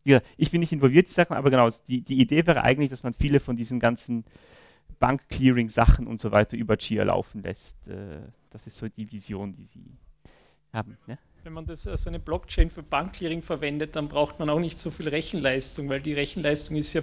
[0.04, 3.02] ja, ich bin nicht involviert, die Sachen, aber genau, die, die Idee wäre eigentlich, dass
[3.02, 4.24] man viele von diesen ganzen
[4.98, 7.76] Bank-Clearing-Sachen und so weiter über Chia laufen lässt.
[7.86, 8.20] Äh,
[8.50, 9.98] das ist so die Vision, die sie
[10.72, 10.96] haben.
[11.06, 11.18] Ja?
[11.42, 14.90] Wenn man das als eine Blockchain für Bankclearing verwendet, dann braucht man auch nicht so
[14.90, 17.00] viel Rechenleistung, weil die Rechenleistung ist ja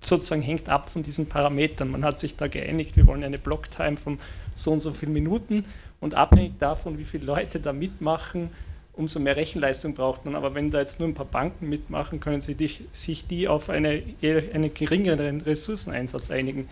[0.00, 1.90] sozusagen hängt ab von diesen Parametern.
[1.90, 4.18] Man hat sich da geeinigt, wir wollen eine Blocktime von
[4.54, 5.64] so und so vielen Minuten
[6.00, 8.50] und abhängig davon, wie viele Leute da mitmachen,
[8.98, 10.34] umso mehr Rechenleistung braucht man.
[10.34, 13.70] Aber wenn da jetzt nur ein paar Banken mitmachen, können sie dich, sich die auf
[13.70, 16.68] eine, einen geringeren Ressourceneinsatz einigen.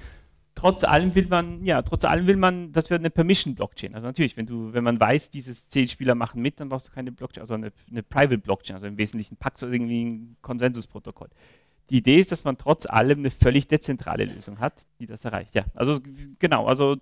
[0.57, 3.95] Trotz allem will man, ja, trotz allem will man, das wird eine Permission-Blockchain.
[3.95, 6.93] Also natürlich, wenn du, wenn man weiß, diese zehn Spieler machen mit, dann brauchst du
[6.93, 11.29] keine Blockchain, also eine, eine Private Blockchain, also im Wesentlichen Pax oder irgendwie ein Konsensusprotokoll.
[11.91, 15.55] Die Idee ist, dass man trotz allem eine völlig dezentrale Lösung hat, die das erreicht.
[15.55, 16.01] Ja, also
[16.39, 16.97] genau, also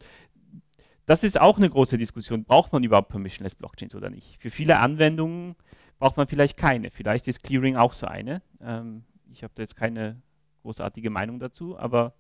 [1.07, 2.45] das ist auch eine große Diskussion.
[2.45, 4.41] Braucht man überhaupt Permissionless Blockchains oder nicht?
[4.41, 5.55] Für viele Anwendungen
[5.99, 6.91] braucht man vielleicht keine.
[6.91, 8.43] Vielleicht ist Clearing auch so eine.
[8.61, 10.21] Ähm, ich habe da jetzt keine
[10.63, 12.15] großartige Meinung dazu, aber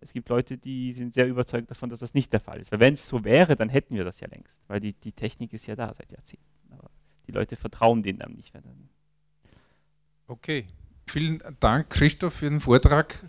[0.00, 2.70] es gibt Leute, die sind sehr überzeugt davon, dass das nicht der Fall ist.
[2.70, 4.54] Weil wenn es so wäre, dann hätten wir das ja längst.
[4.66, 6.44] Weil die, die Technik ist ja da seit Jahrzehnten.
[6.70, 6.90] Aber
[7.26, 8.52] die Leute vertrauen denen dann nicht.
[10.26, 10.66] Okay.
[11.06, 13.28] Vielen Dank, Christoph, für den Vortrag.